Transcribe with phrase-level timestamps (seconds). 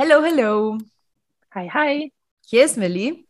[0.00, 0.78] Hello, hello.
[1.52, 2.12] Hi, hi.
[2.46, 3.24] Hier ist Millie.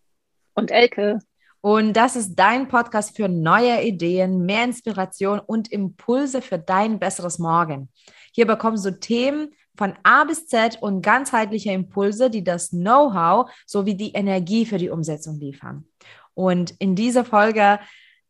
[0.52, 1.18] Und Elke.
[1.62, 7.38] Und das ist dein Podcast für neue Ideen, mehr Inspiration und Impulse für dein besseres
[7.38, 7.88] Morgen.
[8.34, 13.94] Hier bekommst du Themen von A bis Z und ganzheitliche Impulse, die das Know-how sowie
[13.94, 15.86] die Energie für die Umsetzung liefern.
[16.34, 17.80] Und in dieser Folge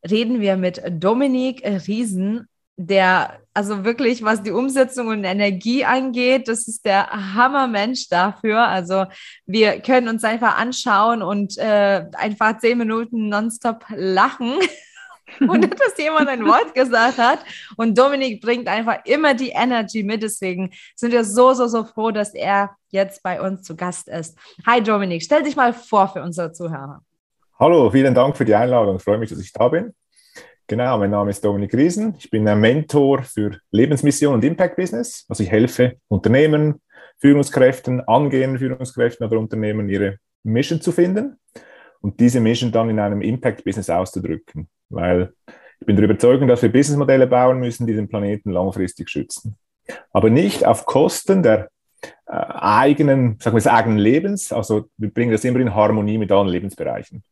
[0.09, 2.47] reden wir mit Dominik Riesen
[2.77, 8.69] der, also wirklich, was die Umsetzung und Energie angeht, das ist der Hammermensch dafür.
[8.69, 9.07] Also
[9.47, 14.61] wir können uns einfach anschauen und äh, einfach zehn Minuten nonstop lachen.
[15.41, 17.41] und dass jemand ein Wort gesagt hat.
[17.77, 20.23] Und Dominik bringt einfach immer die Energy mit.
[20.23, 24.39] Deswegen sind wir so, so, so froh, dass er jetzt bei uns zu Gast ist.
[24.69, 27.03] Hi Dominik, stell dich mal vor für unsere Zuhörer.
[27.59, 28.99] Hallo, vielen Dank für die Einladung.
[28.99, 29.95] Ich freue mich, dass ich da bin.
[30.71, 32.15] Genau, mein Name ist Dominik Riesen.
[32.19, 35.25] Ich bin ein Mentor für Lebensmission und Impact Business.
[35.27, 36.83] Also ich helfe Unternehmen,
[37.17, 41.39] Führungskräften, angehenden Führungskräften oder Unternehmen, ihre Mission zu finden
[42.03, 44.69] und diese Mission dann in einem Impact Business auszudrücken.
[44.91, 45.33] Weil
[45.81, 49.57] ich bin der Überzeugung, dass wir Businessmodelle bauen müssen, die den Planeten langfristig schützen.
[50.13, 51.71] Aber nicht auf Kosten der
[52.27, 54.53] äh, eigenen, sagen wir, des eigenen Lebens.
[54.53, 57.23] Also wir bringen das immer in Harmonie mit allen Lebensbereichen.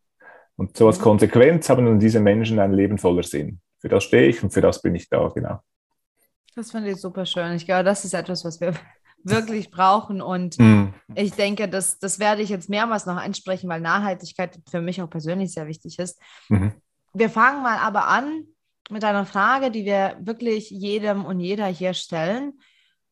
[0.56, 0.98] Und so als.
[0.98, 3.60] Konsequenz haben dann diese Menschen ein Leben voller Sinn.
[3.78, 5.60] Für das stehe ich und für das bin ich da, genau.
[6.54, 7.52] Das finde ich super schön.
[7.52, 8.72] Ich glaube, das ist etwas, was wir
[9.22, 10.22] wirklich brauchen.
[10.22, 10.94] Und mm.
[11.14, 15.10] ich denke, das, das werde ich jetzt mehrmals noch ansprechen, weil Nachhaltigkeit für mich auch
[15.10, 16.18] persönlich sehr wichtig ist.
[16.48, 16.72] Mhm.
[17.12, 18.44] Wir fangen mal aber an
[18.90, 22.58] mit einer Frage, die wir wirklich jedem und jeder hier stellen.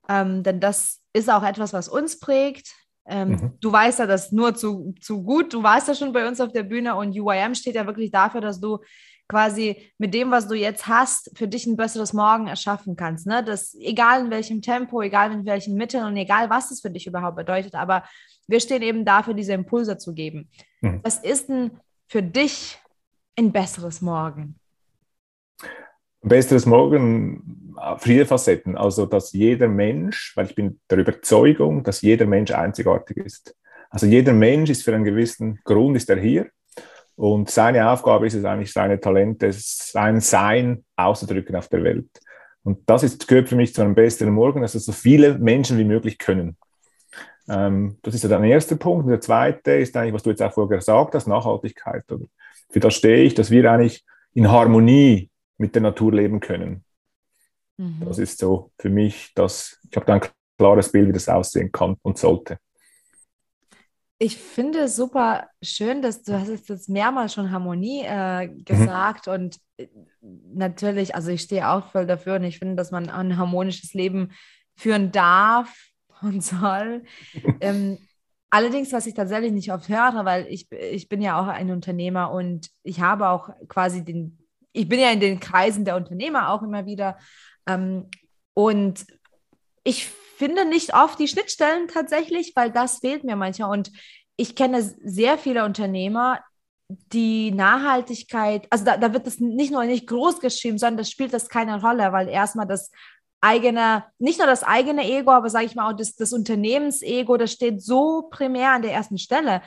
[0.09, 2.75] Ähm, denn das ist auch etwas, was uns prägt.
[3.07, 3.53] Ähm, mhm.
[3.61, 5.53] Du weißt ja das nur zu, zu gut.
[5.53, 8.41] Du warst ja schon bei uns auf der Bühne und UIM steht ja wirklich dafür,
[8.41, 8.79] dass du
[9.29, 13.27] quasi mit dem, was du jetzt hast, für dich ein besseres Morgen erschaffen kannst.
[13.27, 13.43] Ne?
[13.43, 17.07] Das, egal in welchem Tempo, egal in welchen Mitteln und egal, was es für dich
[17.07, 17.75] überhaupt bedeutet.
[17.75, 18.05] Aber
[18.47, 20.51] wir stehen eben dafür, diese Impulse zu geben.
[20.81, 21.01] Mhm.
[21.03, 22.79] Was ist denn für dich
[23.37, 24.59] ein besseres Morgen?
[26.25, 28.79] Ein besseres Morgen viele Facetten.
[28.79, 33.55] Also, dass jeder Mensch, weil ich bin der Überzeugung, dass jeder Mensch einzigartig ist.
[33.91, 36.47] Also jeder Mensch ist für einen gewissen Grund ist er hier
[37.15, 42.09] und seine Aufgabe ist es eigentlich, seine Talente, sein Sein auszudrücken auf der Welt.
[42.63, 45.77] Und das ist, gehört für mich zu einem besseren Morgen, dass es so viele Menschen
[45.77, 46.57] wie möglich können.
[47.51, 49.05] Ähm, das ist ja der erste Punkt.
[49.05, 52.11] Und der zweite ist eigentlich, was du jetzt auch vorher gesagt hast, Nachhaltigkeit.
[52.11, 52.25] Oder?
[52.71, 55.29] Für das stehe ich, dass wir eigentlich in Harmonie
[55.59, 56.85] mit der Natur leben können.
[57.77, 58.03] Mhm.
[58.05, 60.23] Das ist so für mich, dass ich habe da ein
[60.59, 62.59] klares Bild, wie das aussehen kann und sollte.
[64.19, 68.65] Ich finde es super schön, dass du hast jetzt mehrmals schon Harmonie äh, mhm.
[68.65, 69.33] gesagt mhm.
[69.33, 69.89] und äh,
[70.23, 74.33] natürlich, also ich stehe auch voll dafür und ich finde, dass man ein harmonisches Leben
[74.77, 75.91] führen darf
[76.23, 77.03] und soll.
[77.61, 77.99] ähm,
[78.51, 82.31] allerdings, was ich tatsächlich nicht oft höre, weil ich, ich bin ja auch ein Unternehmer
[82.31, 84.39] und ich habe auch quasi den,
[84.75, 87.17] ich bin ja in den Kreisen der Unternehmer auch immer wieder
[87.67, 88.11] ähm,
[88.53, 89.07] und
[89.85, 93.71] ich finde nicht oft die Schnittstellen tatsächlich, weil das fehlt mir manchmal.
[93.71, 93.93] Und
[94.37, 96.41] ich kenne sehr viele Unternehmer,
[96.89, 101.33] die Nachhaltigkeit, also da, da wird das nicht nur nicht groß geschrieben, sondern das spielt
[101.33, 102.91] das keine Rolle, weil erstmal das
[103.41, 107.53] eigene, nicht nur das eigene Ego, aber sage ich mal auch das, das Unternehmensego, das
[107.53, 109.63] steht so primär an der ersten Stelle.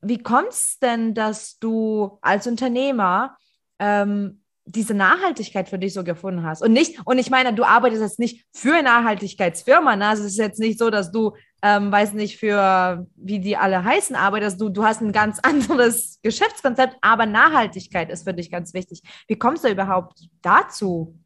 [0.00, 3.36] Wie kommt es denn, dass du als Unternehmer
[3.78, 6.62] ähm, diese Nachhaltigkeit für dich so gefunden hast.
[6.62, 10.08] Und nicht, und ich meine, du arbeitest jetzt nicht für eine Nachhaltigkeitsfirma, ne?
[10.08, 13.82] Also es ist jetzt nicht so, dass du, ähm, weiß nicht, für wie die alle
[13.82, 14.60] heißen, arbeitest.
[14.60, 19.02] Du, du hast ein ganz anderes Geschäftskonzept, aber Nachhaltigkeit ist für dich ganz wichtig.
[19.26, 21.18] Wie kommst du überhaupt dazu?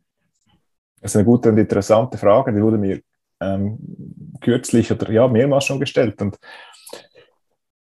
[1.01, 3.01] Das ist eine gute und interessante Frage, die wurde mir
[3.41, 3.79] ähm,
[4.41, 6.23] kürzlich oder ja, mehrmals schon gestellt.
[6.23, 6.39] Und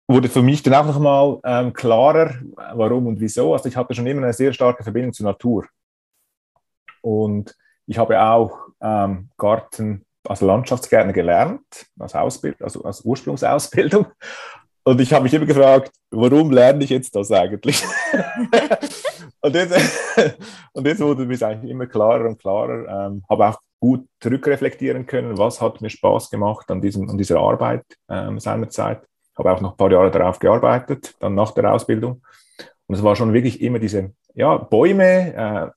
[0.10, 2.34] wurde für mich dann auch nochmal ähm, klarer,
[2.74, 3.54] warum und wieso.
[3.54, 5.68] Also ich hatte schon immer eine sehr starke Verbindung zur Natur.
[7.02, 7.56] Und
[7.86, 11.62] ich habe auch ähm, Garten, also Landschaftsgärtner gelernt,
[12.00, 14.08] als, Ausbild, also als Ursprungsausbildung.
[14.84, 17.84] Und ich habe mich immer gefragt, warum lerne ich jetzt das eigentlich?
[19.42, 19.76] und, jetzt,
[20.74, 23.08] und jetzt wurde mir eigentlich immer klarer und klarer.
[23.08, 27.40] Ähm, habe auch gut zurückreflektieren können, was hat mir Spaß gemacht an, diesem, an dieser
[27.40, 29.04] Arbeit ähm, seinerzeit
[29.40, 32.22] habe auch noch ein paar Jahre darauf gearbeitet, dann nach der Ausbildung.
[32.88, 35.68] Und es war schon wirklich immer diese ja, Bäume, äh,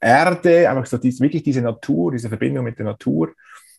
[0.00, 3.30] Erde, einfach so dies, wirklich diese Natur, diese Verbindung mit der Natur,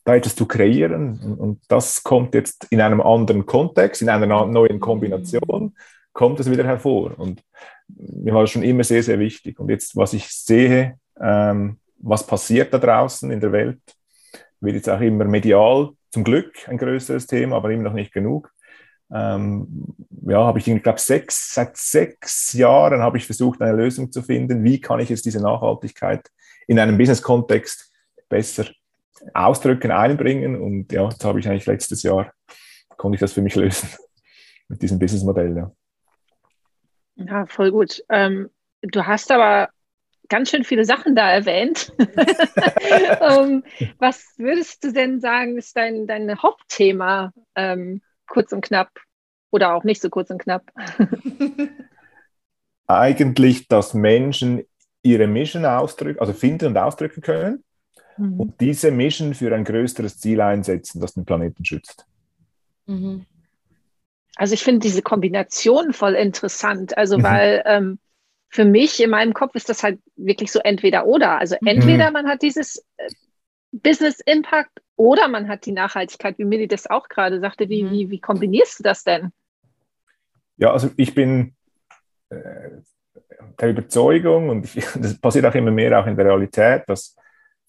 [0.03, 1.19] da etwas zu kreieren.
[1.23, 5.75] Und, und, das kommt jetzt in einem anderen Kontext, in einer neuen Kombination,
[6.13, 7.17] kommt es wieder hervor.
[7.17, 7.41] Und
[7.87, 9.59] mir war das schon immer sehr, sehr wichtig.
[9.59, 13.79] Und jetzt, was ich sehe, ähm, was passiert da draußen in der Welt,
[14.59, 18.51] wird jetzt auch immer medial zum Glück ein größeres Thema, aber immer noch nicht genug.
[19.11, 19.95] Ähm,
[20.27, 24.21] ja, habe ich, ich glaube, sechs, seit sechs Jahren habe ich versucht, eine Lösung zu
[24.21, 24.63] finden.
[24.63, 26.29] Wie kann ich jetzt diese Nachhaltigkeit
[26.67, 27.91] in einem Business-Kontext
[28.27, 28.65] besser
[29.33, 30.61] ausdrücken, einbringen?
[30.61, 32.31] Und ja, jetzt habe ich eigentlich letztes Jahr,
[32.97, 33.89] konnte ich das für mich lösen
[34.67, 35.57] mit diesem Businessmodell.
[35.57, 35.71] Ja.
[37.15, 38.03] ja, voll gut.
[38.09, 38.49] Ähm,
[38.81, 39.69] du hast aber
[40.29, 41.91] ganz schön viele Sachen da erwähnt.
[43.19, 43.63] um,
[43.97, 48.89] was würdest du denn sagen, ist dein, dein Hauptthema, ähm, kurz und knapp
[49.51, 50.63] oder auch nicht so kurz und knapp?
[52.87, 54.63] Eigentlich, dass Menschen
[55.03, 57.63] ihre Mission ausdrücken, also finden und ausdrücken können
[58.17, 58.39] mhm.
[58.39, 62.05] und diese Mission für ein größeres Ziel einsetzen, das den Planeten schützt.
[62.85, 63.25] Mhm.
[64.35, 67.23] Also ich finde diese Kombination voll interessant, also mhm.
[67.23, 67.99] weil ähm,
[68.49, 71.37] für mich in meinem Kopf ist das halt wirklich so entweder oder.
[71.37, 71.67] Also mhm.
[71.67, 73.09] entweder man hat dieses äh,
[73.71, 77.69] Business Impact oder man hat die Nachhaltigkeit, wie Millie das auch gerade sagte.
[77.69, 77.91] Wie, mhm.
[77.91, 79.31] wie, wie kombinierst du das denn?
[80.57, 81.55] Ja, also ich bin
[82.29, 82.35] äh,
[83.61, 87.15] der Überzeugung und ich, das passiert auch immer mehr auch in der Realität, dass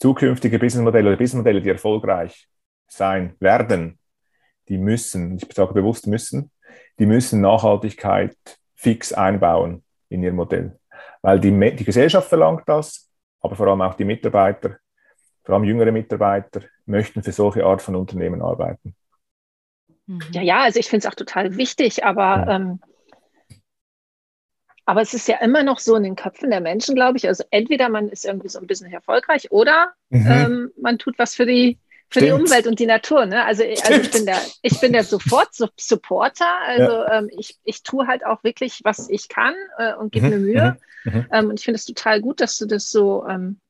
[0.01, 2.49] zukünftige Businessmodelle oder Businessmodelle, die erfolgreich
[2.89, 3.97] sein werden,
[4.69, 6.51] die müssen, ich sage bewusst müssen,
[6.99, 8.37] die müssen Nachhaltigkeit
[8.75, 10.77] fix einbauen in ihr Modell.
[11.23, 13.09] Weil die, die Gesellschaft verlangt das,
[13.41, 14.80] aber vor allem auch die Mitarbeiter,
[15.51, 18.95] vor allem jüngere Mitarbeiter, möchten für solche Art von Unternehmen arbeiten.
[20.07, 20.21] Mhm.
[20.33, 22.57] Ja, ja, also ich finde es auch total wichtig, aber, ja.
[22.57, 22.81] ähm,
[24.85, 27.29] aber es ist ja immer noch so in den Köpfen der Menschen, glaube ich.
[27.29, 30.27] Also entweder man ist irgendwie so ein bisschen erfolgreich oder mhm.
[30.27, 31.79] ähm, man tut was für die
[32.11, 32.39] für Stimmt.
[32.39, 33.25] die Umwelt und die Natur.
[33.25, 33.45] Ne?
[33.45, 36.59] Also, also ich bin der, ich bin der sofort Supporter.
[36.67, 37.19] Also ja.
[37.19, 40.33] ähm, ich, ich tue halt auch wirklich, was ich kann äh, und gebe mhm.
[40.33, 40.77] mir Mühe.
[41.05, 41.13] Mhm.
[41.13, 41.27] mhm.
[41.31, 43.61] Ähm, und ich finde es total gut, dass du das so, ähm,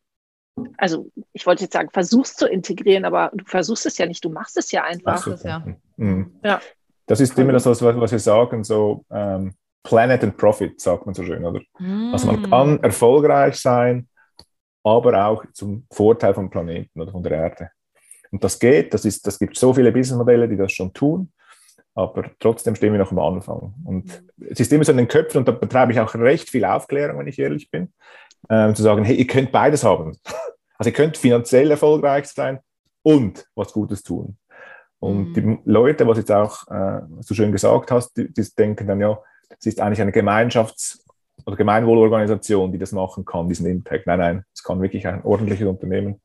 [0.77, 4.31] also ich wollte jetzt sagen, versuchst zu integrieren, aber du versuchst es ja nicht, du
[4.31, 5.27] machst es ja einfach.
[5.27, 5.65] Es, ja.
[5.97, 6.33] Mhm.
[6.43, 6.61] ja.
[7.07, 11.15] Das ist immer das, was, was wir sagen, so ähm, Planet and Profit, sagt man
[11.15, 11.61] so schön, oder?
[12.13, 14.09] Also man kann erfolgreich sein,
[14.85, 17.71] aber auch zum Vorteil vom Planeten oder von der Erde.
[18.31, 21.33] Und das geht, das, ist, das gibt so viele Businessmodelle, die das schon tun,
[21.95, 23.75] aber trotzdem stehen wir noch am Anfang.
[23.85, 26.65] Und es ist immer so in den Köpfen, und da betreibe ich auch recht viel
[26.65, 27.93] Aufklärung, wenn ich ehrlich bin,
[28.49, 30.17] äh, zu sagen, hey, ihr könnt beides haben.
[30.81, 32.59] Also ihr könnt finanziell erfolgreich sein
[33.03, 34.39] und was Gutes tun.
[34.99, 35.35] Und mhm.
[35.35, 39.19] die Leute, was jetzt auch äh, so schön gesagt hast, die, die denken dann ja,
[39.51, 41.01] es ist eigentlich eine Gemeinschafts-
[41.45, 44.07] oder Gemeinwohlorganisation, die das machen kann, diesen Impact.
[44.07, 46.23] Nein, nein, es kann wirklich ein ordentliches Unternehmen,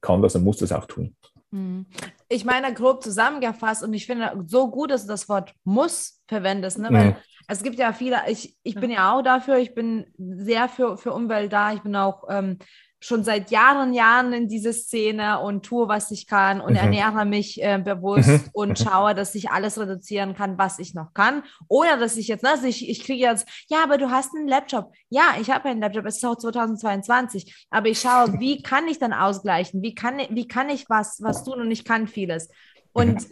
[0.00, 1.14] kann das und muss das auch tun.
[1.52, 1.84] Hm.
[2.30, 6.78] Ich meine, grob zusammengefasst, und ich finde so gut, dass du das Wort muss verwendest,
[6.78, 6.88] ne?
[6.90, 7.16] weil mhm.
[7.46, 11.12] es gibt ja viele, ich, ich bin ja auch dafür, ich bin sehr für, für
[11.12, 12.58] Umwelt da, ich bin auch ähm,
[13.00, 16.78] schon seit Jahren, Jahren in diese Szene und tue, was ich kann und mhm.
[16.78, 18.50] ernähre mich äh, bewusst mhm.
[18.52, 18.84] und mhm.
[18.84, 21.44] schaue, dass ich alles reduzieren kann, was ich noch kann.
[21.68, 24.48] Oder dass ich jetzt, ne, also ich, ich kriege jetzt, ja, aber du hast einen
[24.48, 24.92] Laptop.
[25.10, 27.66] Ja, ich habe einen Laptop, es ist auch 2022.
[27.70, 29.80] Aber ich schaue, wie kann ich dann ausgleichen?
[29.82, 32.48] Wie kann, wie kann ich was, was tun und ich kann vieles?
[32.92, 33.26] Und mhm.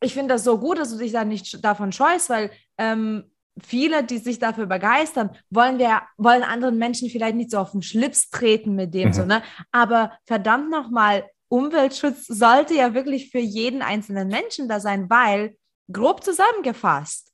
[0.00, 3.30] ich finde das so gut, dass du dich da nicht davon scheust, weil ähm,
[3.60, 7.82] viele, die sich dafür begeistern, wollen wir, wollen anderen Menschen vielleicht nicht so auf den
[7.82, 9.12] Schlips treten mit dem, mhm.
[9.12, 9.42] so, ne?
[9.70, 15.56] Aber verdammt nochmal, Umweltschutz sollte ja wirklich für jeden einzelnen Menschen da sein, weil,
[15.92, 17.30] grob zusammengefasst,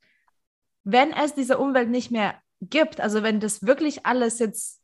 [0.83, 4.81] wenn es diese Umwelt nicht mehr gibt, also wenn das wirklich alles jetzt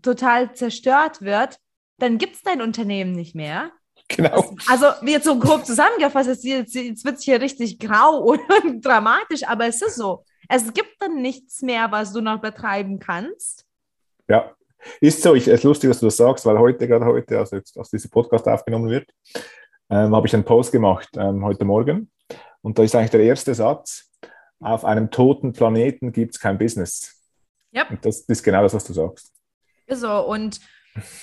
[0.00, 1.58] total zerstört wird,
[1.98, 3.70] dann gibt es dein Unternehmen nicht mehr.
[4.08, 4.56] Genau.
[4.66, 8.18] Also, jetzt so grob zusammengefasst, jetzt, jetzt, jetzt wird es hier richtig grau
[8.64, 10.24] und dramatisch, aber es ist so.
[10.52, 13.64] Es gibt dann nichts mehr, was du noch betreiben kannst.
[14.28, 14.52] Ja,
[15.00, 15.34] ist so.
[15.36, 17.90] Ich, es ist lustig, dass du das sagst, weil heute, gerade heute, also jetzt, als
[17.90, 19.08] dieser Podcast aufgenommen wird,
[19.90, 22.10] ähm, habe ich einen Post gemacht ähm, heute Morgen.
[22.62, 24.10] Und da ist eigentlich der erste Satz:
[24.58, 27.22] Auf einem toten Planeten gibt es kein Business.
[27.70, 27.88] Ja.
[27.88, 29.32] Und das ist genau das, was du sagst.
[29.88, 30.60] So, und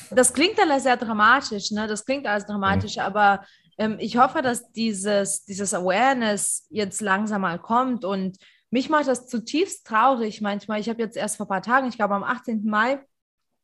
[0.09, 1.85] das klingt alles sehr dramatisch, ne?
[1.87, 3.01] Das klingt alles dramatisch, mhm.
[3.01, 3.45] aber
[3.77, 8.37] ähm, ich hoffe, dass dieses, dieses Awareness jetzt langsam mal kommt und
[8.69, 10.79] mich macht das zutiefst traurig manchmal.
[10.79, 12.65] Ich habe jetzt erst vor ein paar Tagen, ich glaube am 18.
[12.65, 12.99] Mai,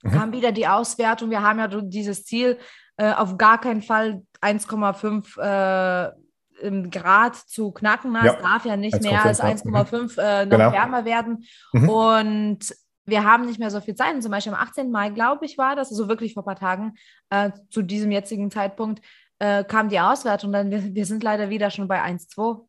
[0.01, 0.11] mhm.
[0.11, 1.29] kam wieder die Auswertung.
[1.29, 2.57] Wir haben ja dieses Ziel,
[2.97, 8.13] äh, auf gar keinen Fall 1,5 äh, Grad zu knacken.
[8.13, 8.25] Ja.
[8.25, 10.71] Es darf ja nicht mehr als 1,5 äh, noch genau.
[10.71, 11.45] wärmer werden.
[11.73, 11.89] Mhm.
[11.89, 14.13] Und wir haben nicht mehr so viel Zeit.
[14.15, 14.91] Und zum Beispiel am 18.
[14.91, 16.93] Mai, glaube ich, war das, also wirklich vor ein paar Tagen,
[17.29, 19.03] äh, zu diesem jetzigen Zeitpunkt,
[19.39, 20.51] äh, kam die Auswertung.
[20.53, 22.65] Dann wir, wir sind leider wieder schon bei 1,2.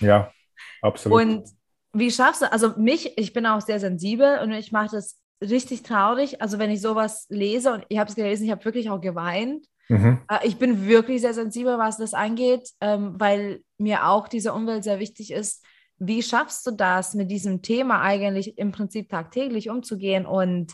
[0.00, 0.30] Ja,
[0.80, 1.20] absolut.
[1.20, 1.48] Und
[1.94, 5.82] wie schaffst du, also mich, ich bin auch sehr sensibel und ich mache das richtig
[5.82, 6.42] traurig.
[6.42, 9.66] Also wenn ich sowas lese und ich habe es gelesen, ich habe wirklich auch geweint.
[9.88, 10.18] Mhm.
[10.28, 14.84] Äh, ich bin wirklich sehr sensibel, was das angeht, ähm, weil mir auch diese Umwelt
[14.84, 15.64] sehr wichtig ist.
[15.98, 20.72] Wie schaffst du das, mit diesem Thema eigentlich im Prinzip tagtäglich umzugehen und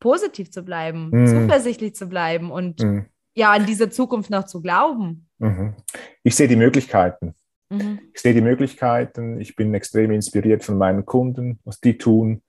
[0.00, 1.26] positiv zu bleiben, mhm.
[1.26, 3.06] zuversichtlich zu bleiben und mhm.
[3.34, 5.28] ja, an diese Zukunft noch zu glauben?
[5.38, 5.74] Mhm.
[6.22, 7.34] Ich sehe die Möglichkeiten.
[7.70, 8.00] Mhm.
[8.14, 9.40] Ich sehe die Möglichkeiten.
[9.40, 12.42] Ich bin extrem inspiriert von meinen Kunden, was die tun.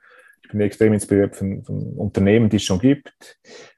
[0.43, 3.37] Ich bin extrem inspiriert von, von Unternehmen, die es schon gibt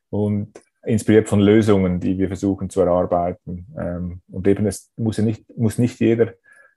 [0.10, 0.52] und
[0.84, 3.68] inspiriert von Lösungen, die wir versuchen zu erarbeiten.
[3.78, 6.34] Ähm, und eben, es muss ja nicht, muss nicht jeder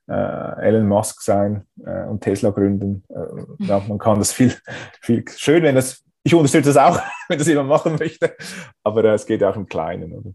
[0.09, 3.04] äh, Elon Musk sein äh, und Tesla gründen.
[3.09, 4.52] Äh, ja, man kann das viel,
[5.00, 8.37] viel schön, wenn das, ich unterstütze das auch, wenn das jemand machen möchte,
[8.83, 10.12] aber es geht auch im Kleinen.
[10.12, 10.30] Oder?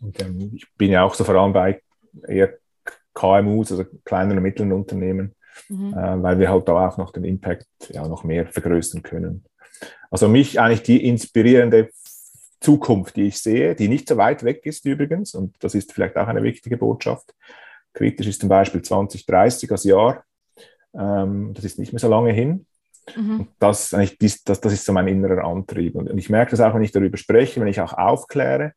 [0.00, 1.80] Und ähm, ich bin ja auch so vor allem bei
[2.26, 2.54] eher
[3.14, 5.34] KMUs, also kleinen und mittleren Unternehmen,
[5.68, 5.92] mhm.
[5.92, 9.44] äh, weil wir halt da auch noch den Impact ja noch mehr vergrößern können.
[10.10, 11.90] Also mich eigentlich die inspirierende
[12.60, 16.16] Zukunft, die ich sehe, die nicht so weit weg ist übrigens, und das ist vielleicht
[16.16, 17.34] auch eine wichtige Botschaft.
[17.92, 20.24] Kritisch ist zum Beispiel 2030 als Jahr.
[20.94, 22.66] Ähm, das ist nicht mehr so lange hin.
[23.16, 23.48] Mhm.
[23.58, 25.96] Das, das, das, das ist so mein innerer Antrieb.
[25.96, 28.72] Und ich merke das auch, wenn ich darüber spreche, wenn ich auch aufkläre,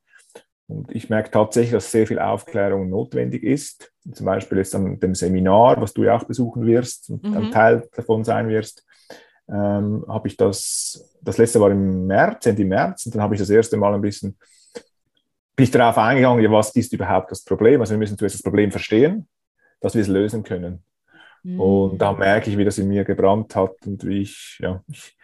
[0.68, 3.92] und ich merke tatsächlich, dass sehr viel Aufklärung notwendig ist.
[4.12, 7.38] Zum Beispiel jetzt an dem Seminar, was du ja auch besuchen wirst und mhm.
[7.38, 8.84] ein Teil davon sein wirst,
[9.48, 13.40] ähm, habe ich das, das letzte war im März, Ende März, und dann habe ich
[13.40, 14.38] das erste Mal ein bisschen,
[15.56, 17.80] bin ich darauf eingegangen, ja, was ist überhaupt das Problem?
[17.80, 19.28] Also wir müssen zuerst das Problem verstehen,
[19.82, 20.84] dass wir es lösen können.
[21.44, 21.60] Mhm.
[21.60, 25.16] Und da merke ich, wie das in mir gebrannt hat und wie ich, ja, ich,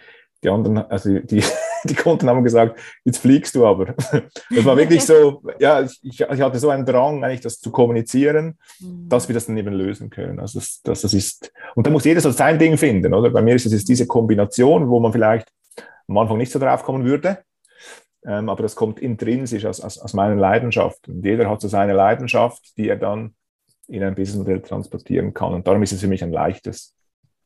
[0.44, 1.44] die anderen, also die,
[1.90, 3.96] die Kunden haben gesagt, jetzt fliegst du aber.
[4.54, 8.58] Das war wirklich so, ja, ich, ich hatte so einen Drang, eigentlich das zu kommunizieren,
[8.80, 9.08] mhm.
[9.08, 10.40] dass wir das dann eben lösen können.
[10.40, 13.30] Also das, das, das ist, und da muss jeder so sein Ding finden, oder?
[13.30, 15.48] Bei mir ist es jetzt diese Kombination, wo man vielleicht
[16.08, 17.40] am Anfang nicht so drauf kommen würde,
[18.26, 21.08] ähm, aber das kommt intrinsisch aus, aus, aus meiner Leidenschaft.
[21.08, 23.36] Und jeder hat so seine Leidenschaft, die er dann
[23.88, 25.54] in ein Businessmodell transportieren kann.
[25.54, 26.96] Und darum ist es für mich ein leichtes,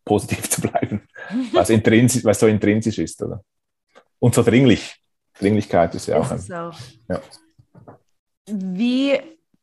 [0.03, 1.01] positiv zu bleiben,
[1.59, 3.43] es, intrinsisch, es so intrinsisch ist, oder?
[4.25, 4.95] Und so dringlich.
[5.37, 6.39] Dringlichkeit ist ja auch ein.
[6.39, 6.53] So.
[6.53, 7.21] Ja.
[8.49, 9.19] Wie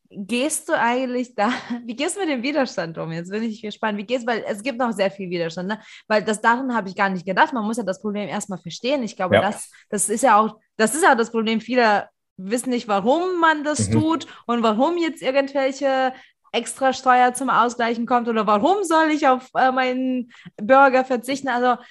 [0.09, 1.51] gehst du eigentlich da,
[1.85, 3.11] wie gehst du mit dem Widerstand um?
[3.11, 3.99] Jetzt bin ich gespannt.
[3.99, 5.81] Wie gehst weil es gibt noch sehr viel Widerstand, ne?
[6.07, 7.53] Weil das daran habe ich gar nicht gedacht.
[7.53, 9.03] Man muss ja das Problem erstmal verstehen.
[9.03, 9.41] Ich glaube, ja.
[9.41, 11.61] das, das ist ja auch, das ist ja das Problem.
[11.61, 13.95] Viele wissen nicht, warum man das mhm.
[13.95, 16.13] tut und warum jetzt irgendwelche
[16.53, 21.49] extra Steuer zum Ausgleichen kommt oder warum soll ich auf äh, meinen Burger verzichten.
[21.49, 21.83] Also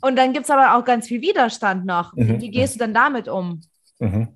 [0.00, 2.14] und dann gibt es aber auch ganz viel Widerstand noch.
[2.14, 2.40] Mhm.
[2.40, 3.60] Wie gehst du denn damit um?
[3.98, 4.28] Mhm.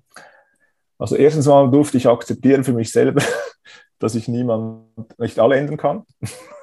[0.99, 3.23] Also erstens mal durfte ich akzeptieren für mich selber,
[3.99, 4.87] dass ich niemand,
[5.19, 6.05] nicht alle ändern kann.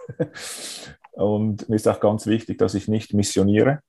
[1.11, 3.79] Und mir ist auch ganz wichtig, dass ich nicht missioniere.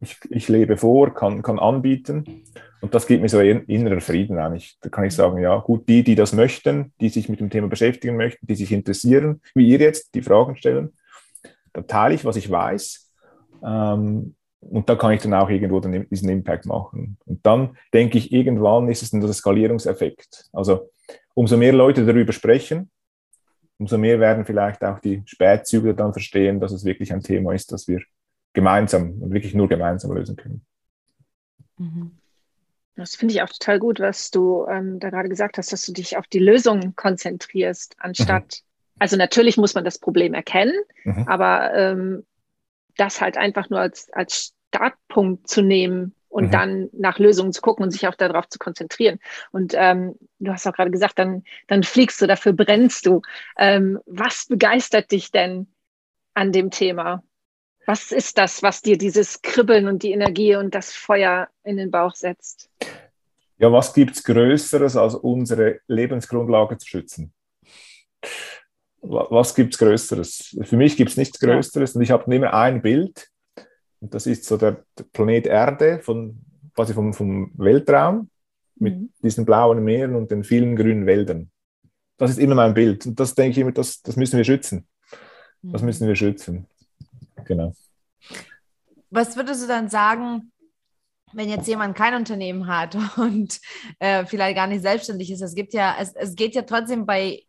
[0.00, 2.44] Ich, ich lebe vor, kann, kann anbieten
[2.80, 4.76] und das gibt mir so einen inneren Frieden eigentlich.
[4.80, 7.68] Da kann ich sagen, ja, gut, die, die das möchten, die sich mit dem Thema
[7.68, 10.92] beschäftigen möchten, die sich interessieren, wie ihr jetzt die Fragen stellen,
[11.72, 13.03] dann teile ich, was ich weiß
[13.64, 17.18] ähm, und da kann ich dann auch irgendwo dann diesen Impact machen.
[17.26, 20.48] Und dann denke ich, irgendwann ist es dann der Skalierungseffekt.
[20.52, 20.90] Also
[21.34, 22.90] umso mehr Leute darüber sprechen,
[23.78, 27.72] umso mehr werden vielleicht auch die Spätzügler dann verstehen, dass es wirklich ein Thema ist,
[27.72, 28.00] das wir
[28.52, 30.64] gemeinsam und wirklich nur gemeinsam lösen können.
[31.76, 32.12] Mhm.
[32.96, 35.92] Das finde ich auch total gut, was du ähm, da gerade gesagt hast, dass du
[35.92, 38.96] dich auf die Lösung konzentrierst, anstatt, mhm.
[39.00, 41.26] also natürlich muss man das Problem erkennen, mhm.
[41.26, 42.24] aber ähm,
[42.96, 46.50] das halt einfach nur als, als Startpunkt zu nehmen und mhm.
[46.50, 49.20] dann nach Lösungen zu gucken und sich auch darauf zu konzentrieren.
[49.52, 53.22] Und ähm, du hast auch gerade gesagt, dann, dann fliegst du, dafür brennst du.
[53.56, 55.68] Ähm, was begeistert dich denn
[56.34, 57.22] an dem Thema?
[57.86, 61.90] Was ist das, was dir dieses Kribbeln und die Energie und das Feuer in den
[61.90, 62.68] Bauch setzt?
[63.58, 67.32] Ja, was gibt es Größeres, als unsere Lebensgrundlage zu schützen?
[69.06, 70.56] Was gibt es Größeres?
[70.62, 73.28] Für mich gibt es nichts Größeres und ich habe immer ein Bild
[74.00, 76.38] und das ist so der, der Planet Erde von,
[76.74, 78.30] quasi vom, vom Weltraum
[78.76, 79.10] mit mhm.
[79.22, 81.50] diesen blauen Meeren und den vielen grünen Wäldern.
[82.16, 84.86] Das ist immer mein Bild und das denke ich immer, das, das müssen wir schützen.
[85.62, 85.86] Das mhm.
[85.86, 86.66] müssen wir schützen.
[87.44, 87.74] Genau.
[89.10, 90.52] Was würdest du dann sagen,
[91.32, 93.60] wenn jetzt jemand kein Unternehmen hat und
[93.98, 97.42] äh, vielleicht gar nicht selbstständig ist, es gibt ja, es, es geht ja trotzdem bei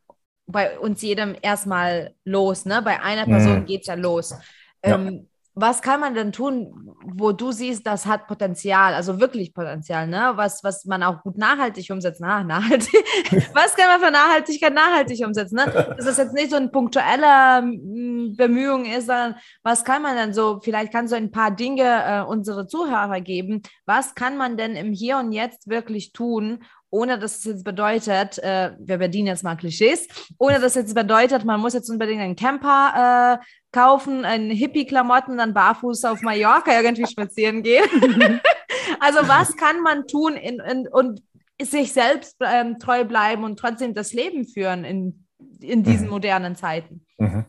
[0.48, 2.66] bei uns jedem erstmal los.
[2.66, 2.82] Ne?
[2.82, 3.66] Bei einer Person mhm.
[3.66, 4.36] geht es ja los.
[4.84, 4.96] Ja.
[4.96, 10.06] Ähm, was kann man denn tun, wo du siehst, das hat Potenzial, also wirklich Potenzial,
[10.06, 10.34] ne?
[10.36, 12.20] Was, was man auch gut nachhaltig umsetzt.
[12.20, 12.92] Na, nachhaltig.
[13.54, 15.56] was kann man für Nachhaltigkeit nachhaltig umsetzen?
[15.56, 15.66] Ne?
[15.96, 20.60] Dass das jetzt nicht so ein punktueller Bemühung ist, sondern was kann man denn so,
[20.62, 23.62] vielleicht kannst du ein paar Dinge äh, unsere Zuhörer geben.
[23.86, 28.38] Was kann man denn im Hier und Jetzt wirklich tun, ohne dass es jetzt bedeutet,
[28.40, 32.22] äh, wir bedienen jetzt mal Klischees, ohne dass es jetzt bedeutet, man muss jetzt unbedingt
[32.22, 37.84] einen Camper äh, kaufen, ein Hippie-Klamotten, dann barfuß auf Mallorca irgendwie spazieren gehen.
[39.00, 41.22] also was kann man tun in, in, und
[41.62, 45.26] sich selbst ähm, treu bleiben und trotzdem das Leben führen in,
[45.60, 46.14] in diesen mhm.
[46.14, 47.06] modernen Zeiten?
[47.18, 47.46] Mhm.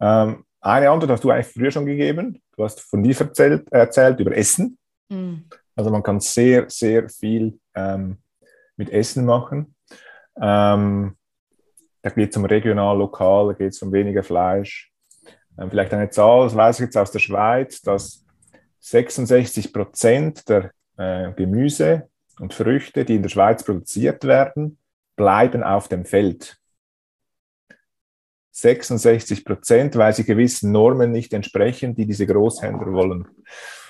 [0.00, 2.42] Ähm, eine Antwort hast du eigentlich früher schon gegeben.
[2.56, 4.78] Du hast von dir erzählt, erzählt über Essen.
[5.08, 5.44] Mhm.
[5.74, 8.18] Also man kann sehr, sehr viel ähm,
[8.76, 9.74] mit Essen machen.
[10.40, 11.16] Ähm,
[12.02, 14.92] da geht es um regional, lokal, da geht es um weniger Fleisch,
[15.58, 18.24] ähm, vielleicht eine Zahl, das weiß ich jetzt aus der Schweiz, dass
[18.80, 24.78] 66 Prozent der äh, Gemüse und Früchte, die in der Schweiz produziert werden,
[25.16, 26.58] bleiben auf dem Feld.
[28.52, 33.28] 66 Prozent, weil sie gewissen Normen nicht entsprechen, die diese Großhändler wollen.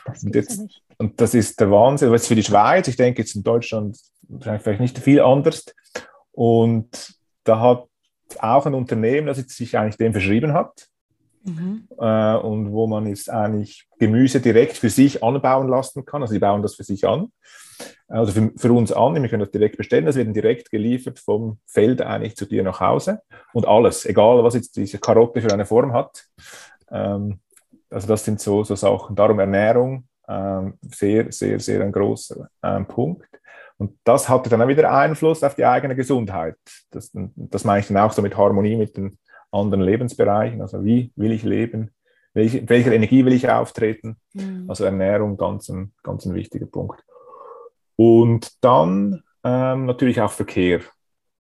[0.06, 0.60] Das und, jetzt,
[0.98, 2.10] und, das ist der Wahnsinn.
[2.10, 3.96] Was für die Schweiz, ich denke jetzt in Deutschland
[4.40, 5.64] vielleicht nicht viel anders.
[6.32, 7.14] Und
[7.44, 7.86] da hat
[8.40, 10.88] auch ein Unternehmen, das sich eigentlich dem verschrieben hat,
[11.46, 11.86] Mhm.
[11.98, 16.22] Äh, und wo man jetzt eigentlich Gemüse direkt für sich anbauen lassen kann.
[16.22, 17.28] Also die bauen das für sich an,
[18.08, 19.20] also für, für uns an.
[19.22, 20.06] Wir können das direkt bestellen.
[20.06, 23.20] Das wird direkt geliefert vom Feld eigentlich zu dir nach Hause.
[23.52, 26.24] Und alles, egal was jetzt diese Karotte für eine Form hat.
[26.90, 27.38] Ähm,
[27.90, 29.14] also das sind so, so Sachen.
[29.14, 33.28] Darum Ernährung, ähm, sehr, sehr, sehr ein großer ähm, Punkt.
[33.78, 36.56] Und das hatte dann auch wieder Einfluss auf die eigene Gesundheit.
[36.90, 39.18] Das, das meine ich dann auch so mit Harmonie mit den
[39.50, 40.62] anderen Lebensbereichen.
[40.62, 41.90] Also wie will ich leben?
[42.32, 44.16] Welche, welcher Energie will ich auftreten?
[44.34, 44.64] Mhm.
[44.68, 47.02] Also Ernährung, ganz ein, ganz ein wichtiger Punkt.
[47.96, 50.80] Und dann ähm, natürlich auch Verkehr.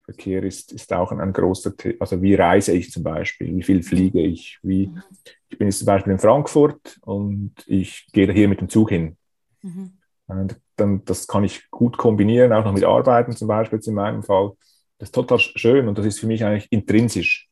[0.04, 1.96] Verkehr ist, ist auch ein, ein großer Thema.
[2.00, 3.56] Also wie reise ich zum Beispiel?
[3.56, 4.58] Wie viel fliege ich?
[4.62, 5.02] Wie, mhm.
[5.48, 9.16] Ich bin jetzt zum Beispiel in Frankfurt und ich gehe hier mit dem Zug hin.
[9.62, 9.92] Mhm.
[10.26, 14.22] Und dann, das kann ich gut kombinieren, auch noch mit Arbeiten zum Beispiel in meinem
[14.22, 14.52] Fall.
[14.98, 17.48] Das ist total schön und das ist für mich eigentlich intrinsisch.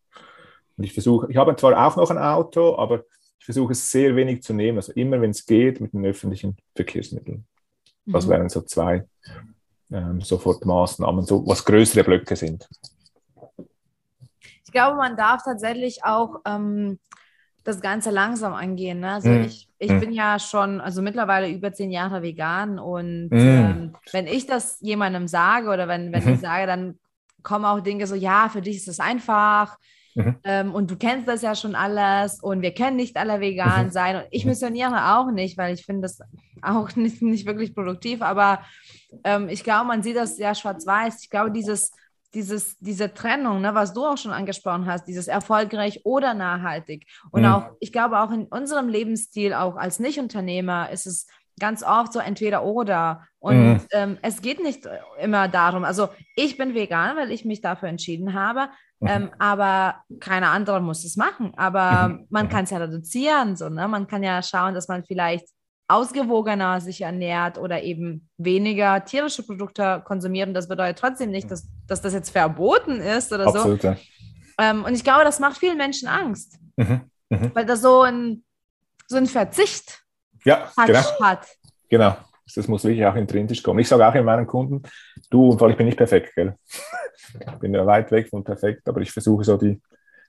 [0.76, 3.04] Und ich versuche, ich habe zwar auch noch ein Auto, aber
[3.38, 4.78] ich versuche es sehr wenig zu nehmen.
[4.78, 7.44] Also immer, wenn es geht, mit den öffentlichen Verkehrsmitteln.
[8.06, 8.30] Das mhm.
[8.30, 9.04] wären so zwei
[9.90, 12.68] ähm, Sofortmaßnahmen, so was größere Blöcke sind.
[14.64, 16.98] Ich glaube, man darf tatsächlich auch ähm,
[17.64, 19.00] das Ganze langsam angehen.
[19.00, 19.12] Ne?
[19.12, 19.42] Also mm.
[19.42, 20.00] ich, ich mm.
[20.00, 23.36] bin ja schon, also mittlerweile über zehn Jahre vegan und mm.
[23.36, 26.34] ähm, wenn ich das jemandem sage oder wenn, wenn -hmm.
[26.34, 26.98] ich sage, dann
[27.42, 29.78] kommen auch Dinge so, ja, für dich ist es einfach,
[30.14, 30.36] Mhm.
[30.44, 33.90] Ähm, und du kennst das ja schon alles und wir können nicht alle vegan mhm.
[33.90, 34.16] sein.
[34.16, 36.20] Und ich missioniere auch nicht, weil ich finde das
[36.60, 38.22] auch nicht, nicht wirklich produktiv.
[38.22, 38.62] Aber
[39.24, 41.22] ähm, ich glaube, man sieht das sehr schwarz-weiß.
[41.22, 41.92] Ich glaube, dieses,
[42.34, 47.06] dieses, diese Trennung, ne, was du auch schon angesprochen hast, dieses erfolgreich oder nachhaltig.
[47.30, 47.48] Und mhm.
[47.48, 51.26] auch, ich glaube, auch in unserem Lebensstil, auch als Nicht-Unternehmer, ist es
[51.60, 53.26] ganz oft so entweder oder.
[53.38, 53.80] Und mhm.
[53.92, 54.88] ähm, es geht nicht
[55.20, 58.68] immer darum, also ich bin vegan, weil ich mich dafür entschieden habe,
[59.00, 59.08] mhm.
[59.08, 61.52] ähm, aber keiner andere muss es machen.
[61.56, 62.26] Aber mhm.
[62.30, 63.86] man kann es ja reduzieren, so, ne?
[63.88, 65.46] Man kann ja schauen, dass man vielleicht
[65.88, 70.48] ausgewogener sich ernährt oder eben weniger tierische Produkte konsumiert.
[70.48, 73.88] Und das bedeutet trotzdem nicht, dass, dass das jetzt verboten ist oder Absolut, so.
[73.88, 73.96] Ja.
[74.58, 77.02] Ähm, und ich glaube, das macht vielen Menschen Angst, mhm.
[77.28, 77.50] Mhm.
[77.54, 78.44] weil das so ein,
[79.06, 80.02] so ein Verzicht
[80.44, 81.20] ja, genau.
[81.20, 81.46] hat.
[81.88, 82.16] Genau.
[82.54, 83.80] Das muss wirklich auch intrinsisch kommen.
[83.80, 84.82] Ich sage auch in meinen Kunden,
[85.30, 86.54] du, weil ich bin nicht perfekt, gell?
[87.34, 89.80] Ich bin ja weit weg von perfekt, aber ich versuche so die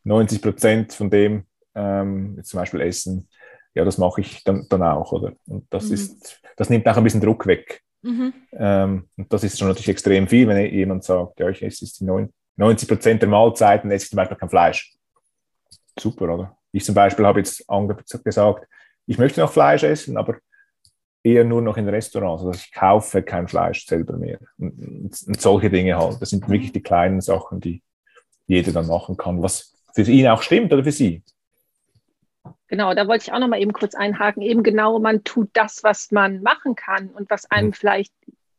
[0.06, 3.28] 90 Prozent von dem, ähm, zum Beispiel Essen,
[3.76, 5.34] ja, das mache ich dann, dann auch, oder?
[5.48, 5.94] Und das mhm.
[5.94, 7.82] ist, das nimmt auch ein bisschen Druck weg.
[8.02, 8.34] Mhm.
[8.54, 12.28] Ähm, und das ist schon natürlich extrem viel, wenn jemand sagt, ja, ich esse die
[12.58, 14.94] 90 Prozent der Mahlzeiten, esse ich zum Beispiel kein Fleisch.
[15.98, 16.58] Super, oder?
[16.72, 17.66] Ich zum Beispiel habe jetzt
[18.24, 18.68] gesagt,
[19.06, 20.38] ich möchte noch Fleisch essen, aber
[21.24, 22.44] eher nur noch in Restaurants.
[22.44, 24.40] Also ich kaufe kein Fleisch selber mehr.
[24.58, 26.22] Und, und, solche Dinge halt.
[26.22, 27.82] Das sind wirklich die kleinen Sachen, die
[28.48, 31.24] jeder dann machen kann, was für ihn auch stimmt oder für sie.
[32.74, 34.42] Genau, da wollte ich auch noch mal eben kurz einhaken.
[34.42, 37.74] Eben genau, man tut das, was man machen kann und was einem mhm.
[37.74, 38.12] vielleicht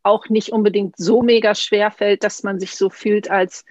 [0.05, 3.64] auch nicht unbedingt so mega schwer fällt, dass man sich so fühlt, als,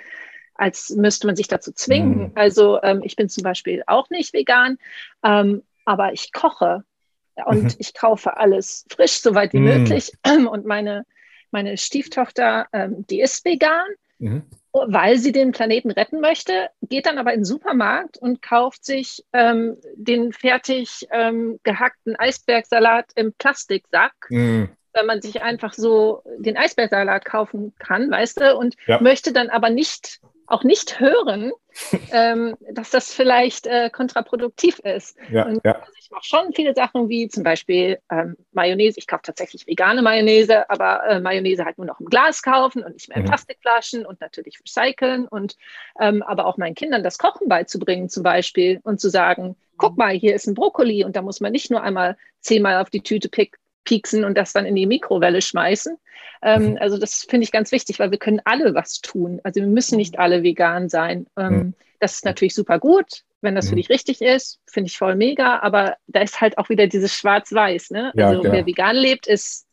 [0.55, 2.17] als müsste man sich dazu zwingen.
[2.17, 2.31] Mhm.
[2.35, 4.79] Also ähm, ich bin zum Beispiel auch nicht vegan,
[5.23, 6.83] ähm, aber ich koche
[7.45, 7.75] und mhm.
[7.77, 9.83] ich kaufe alles frisch, soweit wie mhm.
[9.83, 10.11] möglich.
[10.25, 11.05] Und meine,
[11.51, 13.85] meine Stieftochter, ähm, die ist vegan,
[14.23, 14.43] mhm.
[14.71, 19.23] weil sie den Planeten retten möchte, geht dann aber in den Supermarkt und kauft sich
[19.33, 24.13] ähm, den fertig ähm, gehackten Eisbergsalat im Plastiksack.
[24.29, 24.69] Mhm.
[24.95, 29.01] Wenn man sich einfach so den Eisbergsalat kaufen kann, weißt du, und ja.
[29.01, 30.21] möchte dann aber nicht
[30.53, 31.51] auch nicht hören,
[32.11, 35.17] ähm, dass das vielleicht äh, kontraproduktiv ist.
[35.29, 35.73] Ja, und ja.
[35.73, 38.99] Also ich mache schon viele Sachen wie zum Beispiel ähm, Mayonnaise.
[38.99, 42.93] Ich kaufe tatsächlich vegane Mayonnaise, aber äh, Mayonnaise halt nur noch im Glas kaufen und
[42.93, 43.27] nicht mehr in Mhm.
[43.27, 45.55] Plastikflaschen und natürlich recyceln und
[45.99, 50.13] ähm, aber auch meinen Kindern das Kochen beizubringen zum Beispiel und zu sagen, guck mal,
[50.13, 53.29] hier ist ein Brokkoli und da muss man nicht nur einmal zehnmal auf die Tüte
[53.29, 55.97] pick, pieksen und das dann in die Mikrowelle schmeißen.
[56.41, 56.77] Ähm, Mhm.
[56.79, 59.39] also das finde ich ganz wichtig, weil wir können alle was tun.
[59.43, 61.27] Also wir müssen nicht alle vegan sein.
[61.37, 61.73] Ähm.
[61.99, 63.77] Das ist natürlich super gut, wenn das für Mhm.
[63.77, 67.91] dich richtig ist, finde ich voll mega, aber da ist halt auch wieder dieses Schwarz-Weiß.
[67.91, 68.11] Ne?
[68.15, 68.53] Ja, also genau.
[68.53, 69.67] wer vegan lebt, ist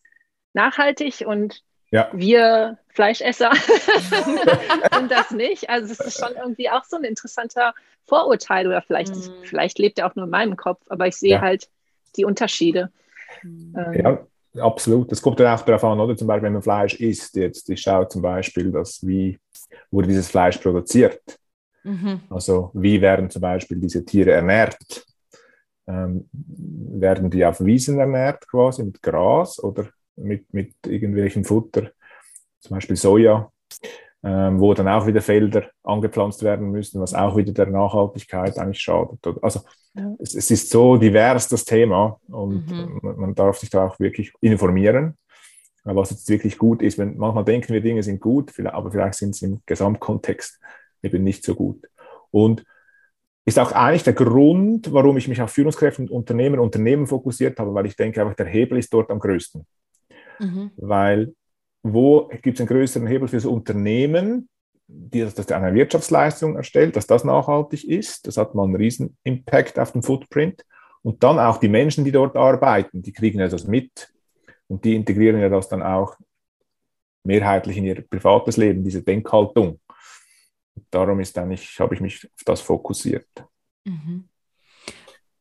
[0.53, 2.09] nachhaltig und Ja.
[2.13, 3.51] wir Fleischesser
[4.95, 5.69] sind das nicht.
[5.71, 7.75] Also es ist schon irgendwie auch so ein interessanter
[8.07, 9.23] Vorurteil oder vielleicht, Mhm.
[9.43, 11.41] vielleicht lebt er auch nur in meinem Kopf, aber ich sehe Ja.
[11.41, 11.69] halt
[12.17, 12.93] die Unterschiede.
[13.43, 14.27] Ähm, Ja,
[14.59, 15.11] absolut.
[15.11, 16.17] Das kommt dann auch darauf an, oder?
[16.17, 19.39] Zum Beispiel, wenn man Fleisch isst, jetzt, ich schaue zum Beispiel, dass wie
[19.91, 21.21] wurde dieses Fleisch produziert?
[21.85, 22.21] Mhm.
[22.29, 24.77] Also wie werden zum Beispiel diese Tiere ernährt?
[25.87, 31.91] Ähm, werden die auf Wiesen ernährt quasi mit Gras oder mit, mit irgendwelchem Futter,
[32.61, 33.51] zum Beispiel Soja,
[34.23, 38.81] ähm, wo dann auch wieder Felder angepflanzt werden müssen, was auch wieder der Nachhaltigkeit eigentlich
[38.81, 39.19] schadet.
[39.43, 39.61] Also
[39.95, 40.15] Ja.
[40.19, 43.01] es, es ist so divers das Thema und Mhm.
[43.03, 45.17] man, darf sich da auch wirklich informieren.
[45.85, 49.15] Aber Was jetzt wirklich gut ist, wenn manchmal denken wir, Dinge sind gut, aber vielleicht
[49.15, 50.61] sind sie im Gesamtkontext
[51.03, 51.87] eben nicht so gut.
[52.31, 52.65] Und
[53.47, 57.59] ist auch eigentlich der Grund, warum ich mich auf Führungskräfte und Unternehmer und Unternehmen fokussiert
[57.59, 59.67] habe, weil ich denke, einfach der Hebel ist dort am größten.
[60.39, 60.71] Mhm.
[60.77, 61.35] Weil
[61.83, 64.49] wo gibt es einen größeren Hebel für das Unternehmen,
[64.87, 68.27] die, dass das eine Wirtschaftsleistung erstellt, dass das nachhaltig ist?
[68.27, 70.65] Das hat mal einen riesen Impact auf den Footprint.
[71.03, 74.13] Und dann auch die Menschen, die dort arbeiten, die kriegen ja das mit
[74.69, 76.17] und die integrieren ja das dann auch
[77.25, 79.81] mehrheitlich in ihr privates Leben, diese Denkhaltung.
[80.91, 83.29] Darum ist eigentlich, habe ich mich auf das fokussiert.
[83.85, 84.29] Mhm.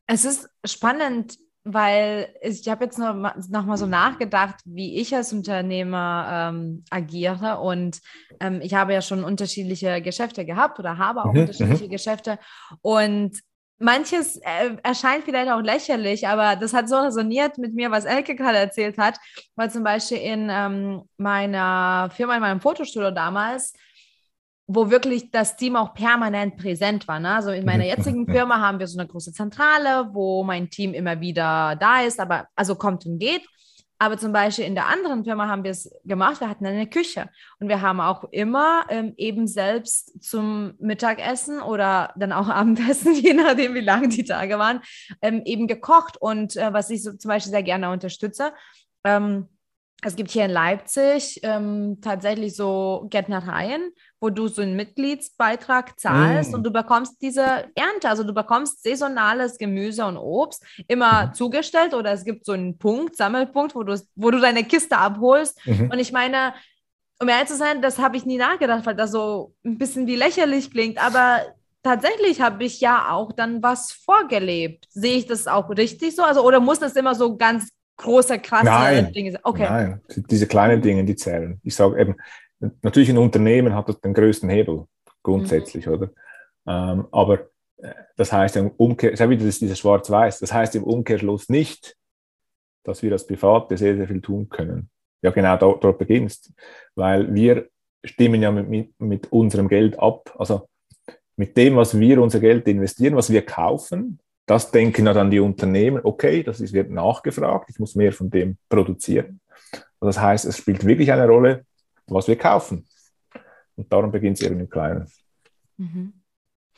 [0.06, 5.14] Es ist spannend, weil ich habe jetzt noch mal, noch mal so nachgedacht, wie ich
[5.14, 7.58] als Unternehmer ähm, agiere.
[7.60, 8.00] Und
[8.40, 12.38] ähm, ich habe ja schon unterschiedliche Geschäfte gehabt oder habe auch Mhm, unterschiedliche Geschäfte.
[12.80, 13.38] Und
[13.78, 18.34] manches äh, erscheint vielleicht auch lächerlich, aber das hat so resoniert mit mir, was Elke
[18.36, 19.18] gerade erzählt hat.
[19.56, 23.72] Weil zum Beispiel in ähm, meiner Firma, in meinem Fotostudio damals,
[24.72, 27.18] wo wirklich das Team auch permanent präsent war.
[27.18, 27.34] Ne?
[27.34, 28.26] Also in meiner Mhm, jetzigen.
[28.26, 32.46] Firma haben wir so eine große Zentrale, wo mein Team immer wieder da ist, aber
[32.54, 33.42] also kommt und geht.
[33.98, 37.28] Aber zum Beispiel in der anderen Firma haben wir es gemacht, wir hatten eine Küche
[37.58, 43.34] und wir haben auch immer ähm, eben selbst zum Mittagessen oder dann auch Abendessen, je
[43.34, 44.80] nachdem, wie lang die Tage waren,
[45.20, 46.16] ähm, eben gekocht.
[46.16, 48.52] Und äh, was ich so zum Beispiel sehr gerne unterstütze,
[49.04, 49.48] ähm,
[50.02, 56.52] es gibt hier in Leipzig ähm, tatsächlich so Gärtnereien, wo du so einen Mitgliedsbeitrag zahlst
[56.52, 56.54] Mm.
[56.54, 57.42] und du bekommst diese
[57.74, 58.08] Ernte.
[58.08, 61.34] Also du bekommst saisonales Gemüse und Obst immer Mhm.
[61.34, 65.58] zugestellt oder es gibt so einen Punkt, Sammelpunkt, wo du, wo du deine Kiste abholst.
[65.66, 65.90] Mhm.
[65.92, 66.54] Und ich meine,
[67.20, 70.16] um ehrlich zu sein, das habe ich nie nachgedacht, weil das so ein bisschen wie
[70.16, 70.96] lächerlich klingt.
[71.04, 71.40] Aber
[71.82, 74.86] tatsächlich habe ich ja auch dann was vorgelebt.
[74.90, 76.22] Sehe ich das auch richtig so?
[76.22, 77.68] Also, oder muss das immer so ganz
[78.00, 79.12] große, krasse Nein.
[79.12, 79.40] Dinge sein?
[79.44, 79.64] Okay.
[79.68, 81.60] Nein, diese kleinen Dinge, die zählen.
[81.62, 82.16] Ich sage eben,
[82.82, 84.86] natürlich ein Unternehmen hat das den größten Hebel,
[85.22, 86.10] grundsätzlich, oder?
[86.66, 87.40] Ähm, aber
[87.78, 91.48] äh, das heißt im Umkehr, ist ja wieder das, dieses Schwarz-Weiß, das heißt im Umkehrschluss
[91.48, 91.96] nicht,
[92.84, 94.90] dass wir als Private sehr, sehr viel tun können.
[95.22, 96.52] Ja, genau, dort, dort beginnst.
[96.94, 97.68] Weil wir
[98.04, 100.66] stimmen ja mit, mit, mit unserem Geld ab, also
[101.36, 106.00] mit dem, was wir unser Geld investieren, was wir kaufen, das denken dann die Unternehmen,
[106.02, 109.40] okay, das ist, wird nachgefragt, ich muss mehr von dem produzieren.
[109.98, 111.64] Und das heißt, es spielt wirklich eine Rolle,
[112.06, 112.86] was wir kaufen.
[113.76, 115.06] Und darum beginnt es eben im Kleinen.
[115.76, 116.12] Mhm.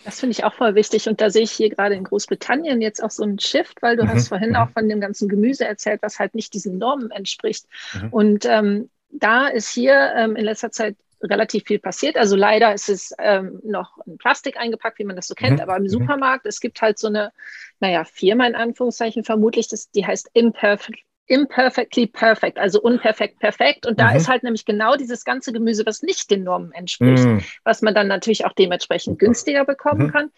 [0.05, 1.09] Das finde ich auch voll wichtig.
[1.09, 4.05] Und da sehe ich hier gerade in Großbritannien jetzt auch so einen Shift, weil du
[4.05, 4.57] Mhm, hast vorhin mhm.
[4.57, 7.66] auch von dem ganzen Gemüse erzählt, was halt nicht diesen Normen entspricht.
[7.94, 8.09] Mhm.
[8.12, 12.17] Und ähm, da ist hier ähm, in letzter Zeit relativ viel passiert.
[12.17, 15.63] Also leider ist es ähm, noch in Plastik eingepackt, wie man das so kennt, Mhm,
[15.63, 15.89] aber im mhm.
[15.89, 17.33] Supermarkt, es gibt halt so eine,
[17.81, 21.01] naja, Firma in Anführungszeichen vermutlich, das, die heißt Imperfect.
[21.27, 23.87] Imperfectly perfect, also unperfekt perfekt.
[23.87, 24.17] Und da Mhm.
[24.17, 27.95] ist halt nämlich genau dieses ganze Gemüse, was nicht den Normen entspricht Mm, was man
[27.95, 30.09] dann natürlich auch dementsprechend günstiger bekommen Mhm.
[30.09, 30.31] kann.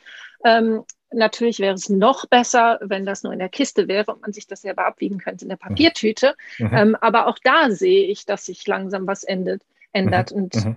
[0.45, 4.33] Ähm, natürlich wäre es noch besser, wenn das nur in der Kiste wäre und man
[4.33, 6.35] sich das selber abwiegen könnte in der Papiertüte.
[6.59, 9.63] mhm, Ähm, aber auch da sehe ich, dass sich langsam was endet,
[9.95, 10.31] ändert.
[10.33, 10.77] Und mhm.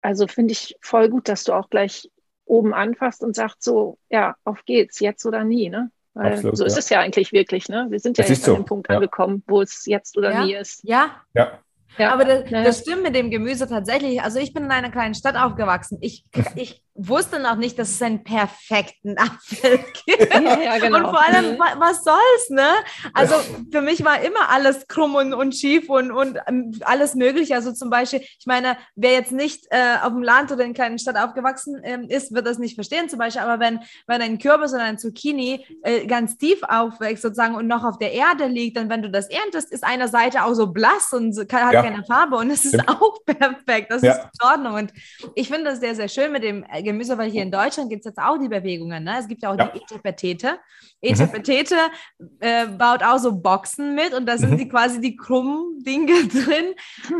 [0.00, 2.10] also finde ich voll gut, dass du auch gleich
[2.46, 5.90] oben anfasst und sagst so, ja, auf geht's, jetzt oder nie, ne?
[6.14, 6.78] Weil Absolut, so ist ja.
[6.78, 7.88] es ja eigentlich wirklich, ne?
[7.90, 8.94] Wir sind ja jetzt ist an so, dem Punkt ja.
[8.94, 10.44] angekommen, wo es jetzt oder Ja.
[10.44, 10.82] nie ist.
[10.84, 11.58] Ja, Ja,
[11.98, 12.12] Ja.
[12.12, 14.22] Aber das, das, stimmt mit dem Gemüse tatsächlich.
[14.22, 15.98] Also ich bin in einer kleinen Stadt aufgewachsen.
[16.00, 20.32] Ich, ich wusste noch nicht, dass es einen perfekten Apfel gibt.
[20.32, 20.98] Ja, ja, genau.
[20.98, 21.58] Und vor allem, mhm.
[21.58, 22.68] was soll's, ne?
[23.12, 23.34] Also
[23.70, 27.54] für mich war immer alles krumm und, und schief und, und ähm, alles mögliche.
[27.54, 30.74] Also zum Beispiel, ich meine, wer jetzt nicht äh, auf dem Land oder in einer
[30.74, 33.42] kleinen Stadt aufgewachsen ähm, ist, wird das nicht verstehen zum Beispiel.
[33.42, 37.84] Aber wenn, wenn ein Kürbis oder ein Zucchini äh, ganz tief aufwächst sozusagen und noch
[37.84, 41.12] auf der Erde liegt, dann wenn du das erntest, ist eine Seite auch so blass
[41.12, 41.82] und hat ja.
[41.90, 42.88] Keine Farbe und es ist Stimmt.
[43.00, 43.90] auch perfekt.
[43.90, 44.12] Das ja.
[44.12, 44.74] ist in Ordnung.
[44.74, 44.92] Und
[45.34, 48.06] ich finde das sehr, sehr schön mit dem Gemüse, weil hier in Deutschland gibt es
[48.06, 49.04] jetzt auch die Bewegungen.
[49.04, 49.16] Ne?
[49.18, 49.66] Es gibt ja auch ja.
[49.66, 50.58] die Etepetete.
[51.00, 51.76] Etepetete
[52.18, 52.28] mhm.
[52.40, 54.58] äh, baut auch so Boxen mit und da sind mhm.
[54.58, 56.74] die quasi die krummen Dinge drin.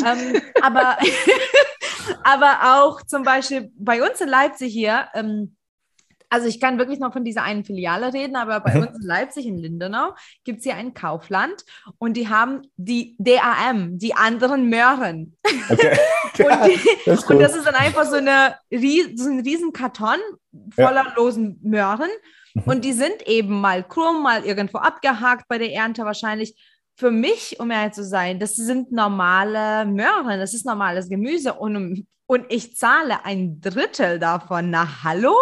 [0.04, 0.98] ähm, aber,
[2.24, 5.55] aber auch zum Beispiel bei uns in Leipzig hier, ähm,
[6.28, 8.82] also ich kann wirklich noch von dieser einen Filiale reden, aber bei mhm.
[8.82, 11.64] uns in Leipzig, in Lindenau, gibt es hier ein Kaufland
[11.98, 15.36] und die haben die DAM, die anderen Möhren.
[15.70, 15.98] Okay.
[16.38, 18.56] und, die, das und, das ist dann einfach so, eine,
[19.14, 20.18] so ein riesen Karton
[20.74, 21.14] voller ja.
[21.16, 22.10] losen Möhren
[22.54, 22.62] mhm.
[22.64, 26.56] und die sind eben mal krumm, mal irgendwo abgehakt bei der Ernte wahrscheinlich.
[26.98, 32.06] Für mich, um ehrlich zu sein, das sind normale Möhren, das ist normales Gemüse und,
[32.26, 34.70] und ich zahle ein Drittel davon.
[34.70, 35.36] Na, hallo?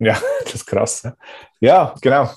[0.00, 1.08] Ja, das ist krass.
[1.60, 2.30] Ja, genau.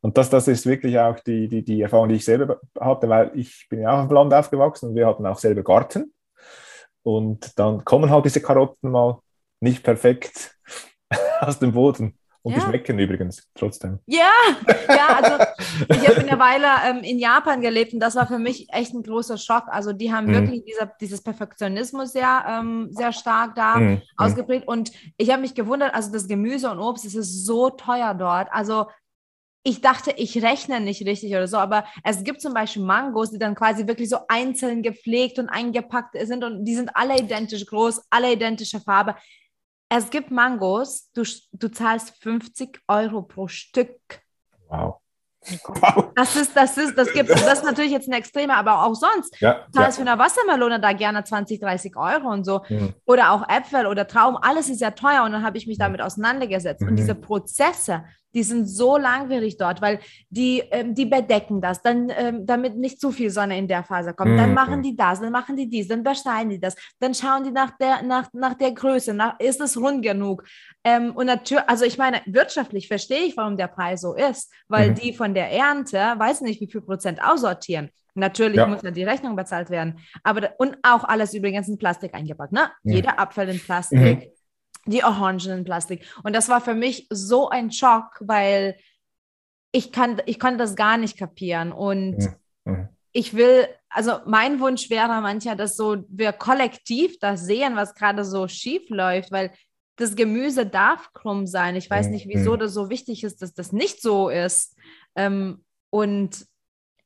[0.00, 3.32] Und das, das ist wirklich auch die, die, die Erfahrung, die ich selber hatte, weil
[3.34, 6.14] ich bin ja auch im Land aufgewachsen und wir hatten auch selber Garten.
[7.02, 9.20] Und dann kommen halt diese Karotten mal
[9.60, 10.56] nicht perfekt
[11.40, 12.18] aus dem Boden.
[12.42, 12.58] Und ja.
[12.58, 13.98] die schmecken übrigens trotzdem.
[14.06, 14.30] Ja,
[14.88, 15.44] ja, also
[15.88, 19.02] ich habe eine Weile ähm, in Japan gelebt und das war für mich echt ein
[19.02, 19.64] großer Schock.
[19.68, 20.34] Also die haben mhm.
[20.34, 24.02] wirklich dieser, dieses Perfektionismus sehr, ähm, sehr stark da mhm.
[24.16, 24.66] ausgeprägt.
[24.66, 28.48] Und ich habe mich gewundert, also das Gemüse und Obst, es ist so teuer dort.
[28.52, 28.86] Also
[29.62, 33.38] ich dachte, ich rechne nicht richtig oder so, aber es gibt zum Beispiel Mangos, die
[33.38, 38.06] dann quasi wirklich so einzeln gepflegt und eingepackt sind und die sind alle identisch groß,
[38.08, 39.16] alle identische Farbe.
[39.92, 44.22] Es gibt Mangos, du, du zahlst 50 Euro pro Stück.
[44.68, 45.00] Wow.
[45.66, 46.12] Wow.
[46.14, 49.40] Das ist, das ist, das gibt, das ist natürlich jetzt ein Extremer, aber auch sonst.
[49.40, 50.04] Ja, du zahlst ja.
[50.04, 52.60] für eine Wassermelone da gerne 20, 30 Euro und so.
[52.68, 52.94] Mhm.
[53.06, 56.02] Oder auch Äpfel oder Trauben, alles ist ja teuer und dann habe ich mich damit
[56.02, 56.82] auseinandergesetzt.
[56.82, 56.88] Mhm.
[56.88, 62.10] Und diese Prozesse, die sind so langwierig dort, weil die, ähm, die bedecken das, dann,
[62.16, 64.32] ähm, damit nicht zu viel Sonne in der Phase kommt.
[64.32, 64.36] Mhm.
[64.36, 67.50] Dann machen die das, dann machen die dies, dann beschneiden die das, dann schauen die
[67.50, 70.44] nach der, nach, nach der Größe, nach, ist es rund genug?
[70.84, 74.90] Ähm, und natürlich, also ich meine, wirtschaftlich verstehe ich, warum der Preis so ist, weil
[74.90, 74.94] mhm.
[74.94, 77.90] die von der Ernte, weiß nicht, wie viel Prozent aussortieren.
[78.14, 78.66] Natürlich ja.
[78.66, 80.00] muss ja die Rechnung bezahlt werden.
[80.24, 82.52] Aber und auch alles übrigens in Plastik eingepackt.
[82.52, 82.70] Ne?
[82.82, 82.92] Mhm.
[82.92, 83.98] Jeder Abfall in Plastik.
[83.98, 84.22] Mhm
[84.90, 86.04] die Orangen in Plastik.
[86.22, 88.76] Und das war für mich so ein Schock, weil
[89.72, 91.72] ich kann, ich konnte das gar nicht kapieren.
[91.72, 92.18] Und
[92.64, 92.88] mhm.
[93.12, 98.24] ich will, also mein Wunsch wäre manchmal, dass so wir kollektiv das sehen, was gerade
[98.24, 99.52] so schief läuft, weil
[99.96, 101.76] das Gemüse darf krumm sein.
[101.76, 104.76] Ich weiß nicht, wieso das so wichtig ist, dass das nicht so ist.
[105.14, 106.46] Ähm, und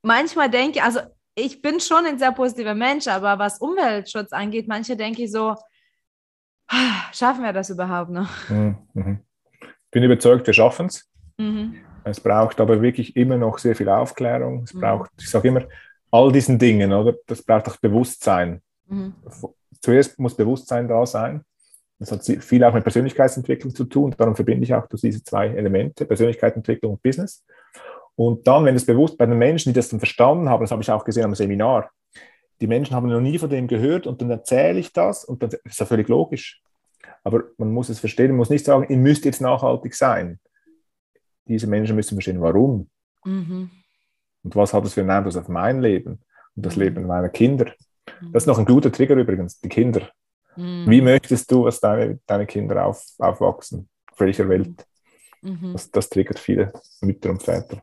[0.01, 1.01] manchmal denke ich, also
[1.35, 5.55] ich bin schon ein sehr positiver Mensch, aber was Umweltschutz angeht, manche denke ich so,
[7.13, 8.49] Schaffen wir das überhaupt noch?
[8.49, 8.77] Mhm.
[8.93, 9.19] mhm.
[9.61, 11.09] Ich bin überzeugt, wir schaffen es.
[11.37, 11.75] Mhm.
[12.03, 14.63] Es braucht aber wirklich immer noch sehr viel Aufklärung.
[14.63, 14.81] Es mhm.
[14.81, 15.63] braucht, ich sage immer,
[16.11, 17.15] all diesen Dingen, oder?
[17.27, 18.61] Das braucht auch Bewusstsein.
[18.87, 19.13] Mhm.
[19.81, 21.43] Zuerst muss Bewusstsein da sein.
[21.97, 24.13] Das hat viel auch mit Persönlichkeitsentwicklung zu tun.
[24.17, 27.45] Darum verbinde ich auch diese zwei Elemente, Persönlichkeitsentwicklung und Business.
[28.15, 30.81] Und dann, wenn es bewusst bei den Menschen, die das dann verstanden haben, das habe
[30.81, 31.89] ich auch gesehen am Seminar,
[32.61, 35.51] die Menschen haben noch nie von dem gehört und dann erzähle ich das und dann
[35.63, 36.61] ist das völlig logisch.
[37.23, 40.39] Aber man muss es verstehen, man muss nicht sagen, ihr müsst jetzt nachhaltig sein.
[41.47, 42.89] Diese Menschen müssen verstehen, warum.
[43.23, 43.69] Mhm.
[44.43, 46.19] Und was hat das für einen Einfluss auf mein Leben
[46.55, 46.83] und das mhm.
[46.83, 47.73] Leben meiner Kinder.
[48.31, 50.09] Das ist noch ein guter Trigger übrigens, die Kinder.
[50.55, 50.89] Mhm.
[50.89, 53.89] Wie möchtest du, dass deine, deine Kinder auf, aufwachsen?
[54.11, 54.85] Auf welcher Welt?
[55.41, 55.73] Mhm.
[55.73, 57.81] Das, das triggert viele Mütter und Väter.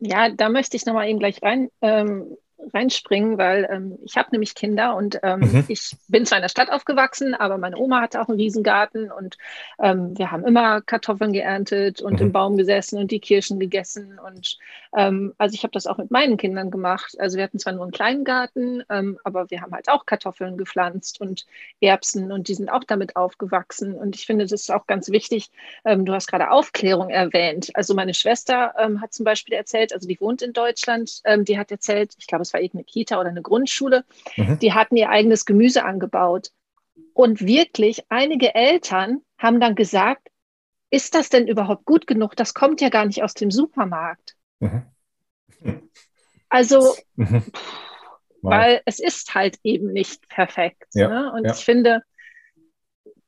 [0.00, 2.36] Ja, da möchte ich nochmal eben gleich rein ähm,
[2.72, 5.64] reinspringen, weil ähm, ich habe nämlich Kinder und ähm, mhm.
[5.68, 9.38] ich bin zwar in der Stadt aufgewachsen, aber meine Oma hatte auch einen Riesengarten und
[9.80, 12.26] ähm, wir haben immer Kartoffeln geerntet und mhm.
[12.26, 14.58] im Baum gesessen und die Kirschen gegessen und
[14.96, 17.16] ähm, also ich habe das auch mit meinen Kindern gemacht.
[17.18, 20.56] Also wir hatten zwar nur einen kleinen Garten, ähm, aber wir haben halt auch Kartoffeln
[20.56, 21.46] gepflanzt und
[21.80, 25.50] Erbsen und die sind auch damit aufgewachsen und ich finde, das ist auch ganz wichtig.
[25.84, 27.70] Ähm, du hast gerade Aufklärung erwähnt.
[27.74, 32.14] Also meine Schwester hat zum Beispiel erzählt, also die wohnt in Deutschland, die hat erzählt,
[32.18, 34.04] ich glaube, es war irgendeine Kita oder eine Grundschule,
[34.36, 34.58] mhm.
[34.58, 36.50] die hatten ihr eigenes Gemüse angebaut.
[37.14, 40.28] Und wirklich, einige Eltern haben dann gesagt,
[40.90, 42.34] ist das denn überhaupt gut genug?
[42.36, 44.36] Das kommt ja gar nicht aus dem Supermarkt.
[44.60, 44.84] Mhm.
[46.48, 47.44] Also, mhm.
[48.42, 50.86] weil es ist halt eben nicht perfekt.
[50.94, 51.32] Ja, ne?
[51.32, 51.52] Und ja.
[51.52, 52.02] ich finde,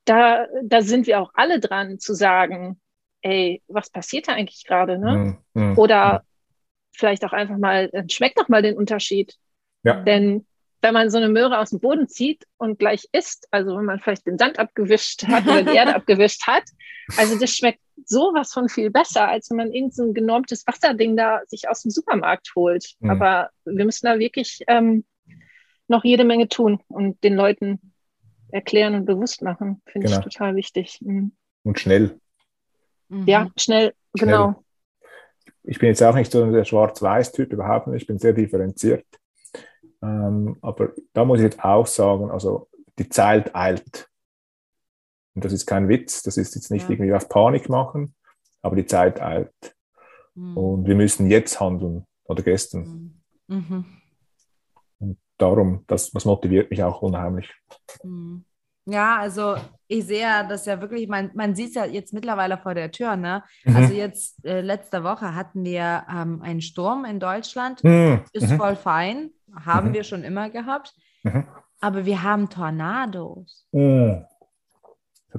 [0.04, 2.80] da, da sind wir auch alle dran zu sagen,
[3.22, 4.98] ey, was passiert da eigentlich gerade?
[4.98, 5.38] Ne?
[5.54, 6.24] Mm, mm, Oder
[6.92, 9.35] vielleicht auch einfach mal, äh, schmeckt doch mal den Unterschied.
[9.83, 10.03] Ja.
[10.03, 10.46] Denn
[10.83, 14.00] wenn man so eine Möhre aus dem Boden zieht und gleich isst, also wenn man
[14.00, 16.64] vielleicht den Sand abgewischt hat oder die Erde abgewischt hat,
[17.18, 21.16] also das schmeckt sowas von viel besser, als wenn man irgend so ein genormtes Wasserding
[21.16, 22.94] da sich aus dem Supermarkt holt.
[23.00, 23.11] Mhm.
[23.11, 25.05] Aber wir müssen da wirklich ähm,
[25.87, 27.92] noch jede Menge tun und den Leuten
[28.50, 29.83] erklären und bewusst machen.
[29.87, 30.18] Finde Genau.
[30.20, 30.98] ich total wichtig.
[31.03, 31.33] Mhm.
[31.62, 32.18] und schnell.
[33.09, 33.26] Mhm.
[33.26, 34.26] Ja, schnell, Schnell.
[34.31, 34.64] genau.
[35.62, 38.03] Ich bin jetzt auch nicht so der Schwarz-Weiß-Typ, überhaupt nicht.
[38.03, 39.05] Ich bin sehr differenziert.
[40.03, 42.68] Ähm, aber da muss ich jetzt auch sagen, also
[42.99, 44.09] die Zeit eilt.
[45.35, 46.90] Und das ist kein Witz, das ist jetzt nicht Ja.
[46.90, 48.14] irgendwie auf Panik machen,
[48.62, 49.53] aber die Zeit eilt.
[50.35, 50.57] Mhm.
[50.57, 53.14] Und wir müssen jetzt handeln oder gestern.
[53.46, 53.57] Mhm.
[53.57, 53.85] Mhm.
[54.99, 57.53] Und darum, das, das motiviert mich auch unheimlich.
[58.03, 58.44] Mhm.
[58.92, 62.59] Ja, also ich sehe ja das ja wirklich, man, man sieht es ja jetzt mittlerweile
[62.59, 63.42] vor der Tür, ne?
[63.64, 63.76] Mhm.
[63.76, 68.24] Also jetzt äh, letzte Woche hatten wir ähm, einen Sturm in Deutschland, Mhm.
[68.33, 68.57] ist Mhm.
[68.57, 69.31] voll fein,
[69.64, 69.94] haben Mhm.
[69.94, 71.46] wir schon immer gehabt, Mhm.
[71.81, 73.81] aber wir haben Tornados ich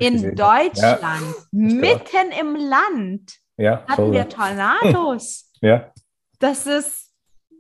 [0.07, 0.35] in gesehen.
[0.35, 1.47] Deutschland, gehört.
[1.51, 5.47] mitten im Land Ja, hatten wir Tornados.
[5.61, 5.91] Ja.
[6.39, 7.11] Das ist,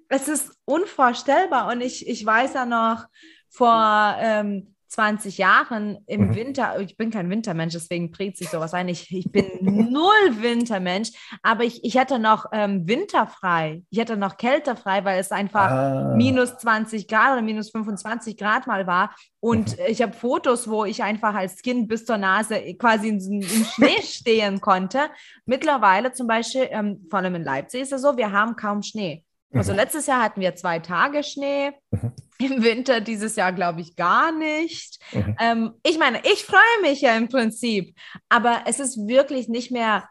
[0.09, 1.71] es ist unvorstellbar.
[1.71, 3.05] Und ich, ich weiß ja noch,
[3.49, 6.35] vor ähm, 20 Jahren im Mhm.
[6.35, 8.89] Winter, ich bin kein Wintermensch, deswegen prägt sich sowas ein.
[8.89, 13.83] Ich, ich bin null Wintermensch, aber ich, ich hatte noch ähm, winterfrei.
[13.89, 16.13] Ich hatte noch kältefrei, weil es einfach Ah.
[16.17, 19.15] minus 20 Grad oder minus 25 Grad mal war.
[19.39, 19.83] Und Mhm.
[19.87, 24.01] ich habe Fotos, wo ich einfach als Kind bis zur Nase quasi in, im Schnee
[24.03, 25.09] stehen konnte.
[25.45, 29.23] Mittlerweile zum Beispiel, ähm, vor allem in Leipzig ist es so, wir haben kaum Schnee.
[29.53, 29.77] Also Mhm.
[29.79, 31.71] letztes Jahr hatten wir zwei Tage Schnee.
[31.91, 32.11] Mhm.
[32.43, 34.99] Im Winter dieses Jahr glaube ich gar nicht.
[35.13, 35.35] Mhm.
[35.39, 37.95] Ähm, ich meine, ich freue mich ja im Prinzip,
[38.29, 40.07] aber es ist wirklich nicht mehr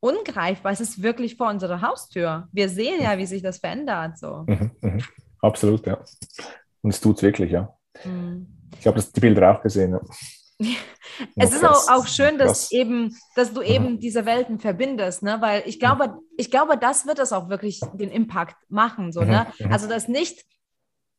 [0.00, 0.72] ungreifbar.
[0.72, 2.48] Es ist wirklich vor unserer Haustür.
[2.52, 4.18] Wir sehen ja, wie sich das verändert.
[4.18, 4.44] So.
[4.46, 4.70] Mhm.
[4.80, 5.02] Mhm.
[5.42, 5.98] Absolut, ja.
[6.82, 7.74] Und es tut es wirklich, ja.
[8.04, 8.46] Mhm.
[8.78, 9.92] Ich habe das- die Bilder auch gesehen.
[9.92, 10.00] Ja.
[11.36, 12.72] Es ist auch, auch schön, dass Krass.
[12.72, 13.66] eben, dass du Mhm.
[13.66, 15.36] eben diese Welten verbindest, ne?
[15.40, 19.28] Weil ich glaube, ich glaube, das wird es auch wirklich den Impact machen, so, Mhm,
[19.28, 19.46] ne?
[19.58, 19.72] mhm.
[19.72, 20.44] Also das nicht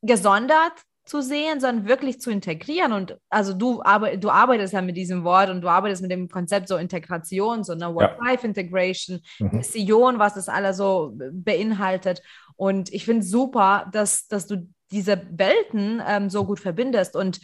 [0.02, 0.74] gesondert
[1.06, 2.94] zu sehen, sondern wirklich zu integrieren.
[2.94, 6.30] Und also du, arbeit, du arbeitest ja mit diesem Wort und du arbeitest mit dem
[6.30, 9.50] Konzept so Integration, so eine Work-Life-Integration, Mhm.
[9.58, 12.22] Mission, was das alles so beinhaltet.
[12.56, 17.16] Und ich finde es super, dass, dass du diese Welten ähm, so gut verbindest.
[17.16, 17.40] Und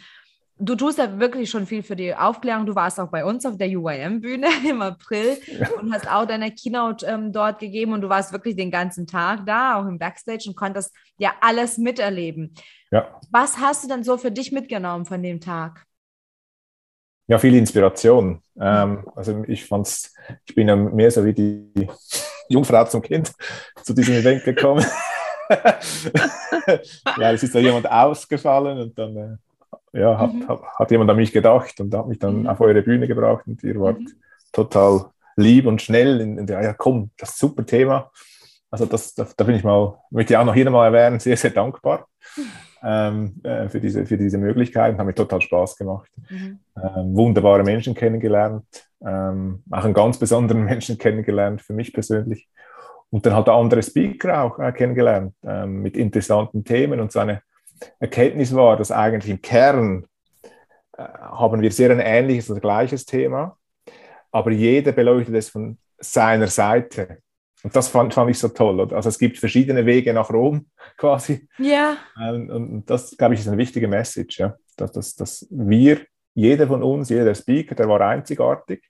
[0.58, 2.66] du tust ja wirklich schon viel für die Aufklärung.
[2.66, 5.38] Du warst auch bei uns auf der UIM-Bühne im April
[5.80, 9.46] und hast auch deine Keynote ähm, dort gegeben und du warst wirklich den ganzen Tag
[9.46, 12.54] da, auch im Backstage und konntest ja alles miterleben.
[12.90, 13.20] Ja.
[13.30, 15.86] Was hast du denn so für dich mitgenommen von dem Tag?
[17.28, 18.42] ja, viel Inspiration.
[18.58, 20.12] Ähm, also ich fand's,
[20.46, 21.88] ich bin ja mehr so wie die
[22.48, 23.32] Jungfrau zum Kind
[23.82, 24.84] zu diesem Event gekommen.
[27.16, 29.36] Weil es ist ja jemand ausgefallen und dann äh,
[29.92, 30.48] ja, hat, Mhm.
[30.48, 32.46] hat, hat jemand an mich gedacht und hat mich dann Mhm.
[32.48, 34.08] auf eure Bühne gebracht und ihr wart Mhm.
[34.52, 38.10] total lieb und schnell in, in der, ja komm, das ist ein super Thema.
[38.70, 41.36] Also das, da, da bin ich mal, möchte ich auch noch hier mal erwähnen, sehr,
[41.36, 42.06] sehr dankbar
[42.82, 44.98] ähm, äh, für, diese, für diese Möglichkeiten.
[44.98, 46.10] Hat mir total Spaß gemacht.
[46.28, 46.58] Mhm.
[46.76, 48.66] Ähm, wunderbare Menschen kennengelernt,
[49.04, 52.48] ähm, auch einen ganz besonderen Menschen kennengelernt, für mich persönlich.
[53.10, 57.00] Und dann halt andere Speaker auch äh, kennengelernt ähm, mit interessanten Themen.
[57.00, 57.40] Und so eine
[57.98, 60.06] Erkenntnis war, dass eigentlich im Kern
[60.96, 63.56] äh, haben wir sehr ein ähnliches oder gleiches Thema,
[64.30, 67.18] aber jeder beleuchtet es von seiner Seite.
[67.62, 68.80] Und das fand, fand ich so toll.
[68.94, 71.48] Also es gibt verschiedene Wege nach Rom quasi.
[71.58, 71.96] Ja.
[72.20, 74.54] Ähm, Und das, glaube ich, ist eine wichtige Message, ja?
[74.76, 76.00] dass, dass, dass wir,
[76.34, 78.84] jeder von uns, jeder Speaker, der war einzigartig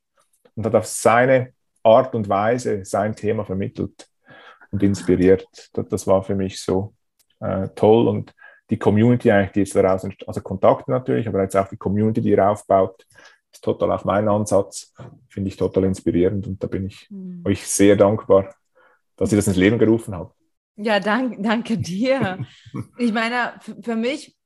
[0.55, 4.07] und hat auf seine Art und Weise sein Thema vermittelt
[4.71, 5.49] und inspiriert.
[5.73, 6.93] Das, das war für mich so
[7.41, 8.35] äh, toll und
[8.71, 12.21] die Community eigentlich, die jetzt daraus, entst- also Kontakte natürlich, aber jetzt auch die Community,
[12.21, 13.07] die ihr aufbaut,
[13.53, 14.93] ist total auf meinen Ansatz,
[15.29, 17.43] finde ich total inspirierend und da bin ich Mhm.
[17.47, 18.55] euch sehr dankbar,
[19.17, 20.35] dass ihr das ins Leben gerufen habt.
[20.77, 22.39] Ja, dank, danke dir.
[22.99, 24.37] Ich meine, für mich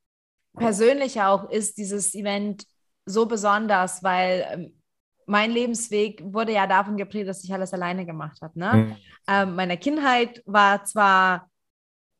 [0.57, 2.65] persönlich auch ist dieses Event
[3.05, 4.79] so besonders, weil ähm,
[5.25, 8.57] mein Lebensweg wurde ja davon geprägt, dass ich alles alleine gemacht habe.
[8.59, 8.73] Ne?
[8.73, 8.95] Mhm.
[9.27, 11.49] Ähm, meine Kindheit war zwar,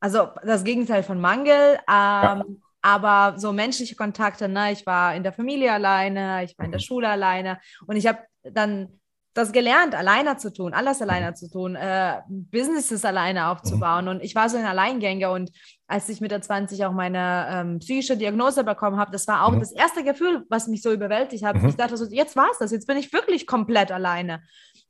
[0.03, 4.73] also das Gegenteil von Mangel, ähm, aber so menschliche Kontakte, ne?
[4.73, 6.83] ich war in der Familie alleine, ich war in der Mhm.
[6.83, 8.99] Schule alleine und ich habe dann
[9.33, 14.03] das gelernt, alleine zu tun, alles alleine zu tun, äh, Businesses alleine aufzubauen.
[14.03, 14.11] Mhm.
[14.11, 15.31] Und ich war so ein Alleingänger.
[15.31, 15.51] Und
[15.87, 19.51] als ich mit der 20 auch meine ähm, psychische Diagnose bekommen habe, das war auch
[19.51, 19.61] mhm.
[19.61, 21.55] das erste Gefühl, was mich so überwältigt hat.
[21.55, 21.69] Mhm.
[21.69, 24.43] Ich dachte so, jetzt war es das, jetzt bin ich wirklich komplett alleine.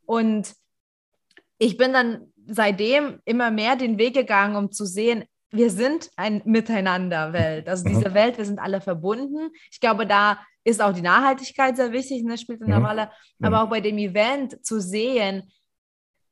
[0.05, 0.53] Und
[1.59, 6.41] ich bin dann seitdem immer mehr den Weg gegangen, um zu sehen, wir sind ein
[6.46, 7.70] Miteinander-Welt.
[7.70, 8.14] Also diese mhm.
[8.16, 9.52] Welt, wir sind alle verbunden.
[9.72, 12.86] Ich glaube, da ist auch die Nachhaltigkeit sehr wichtig, ne, spielt eine mhm.
[12.86, 13.10] Rolle.
[13.41, 13.64] Aber mhm.
[13.64, 15.52] auch bei dem Event zu sehen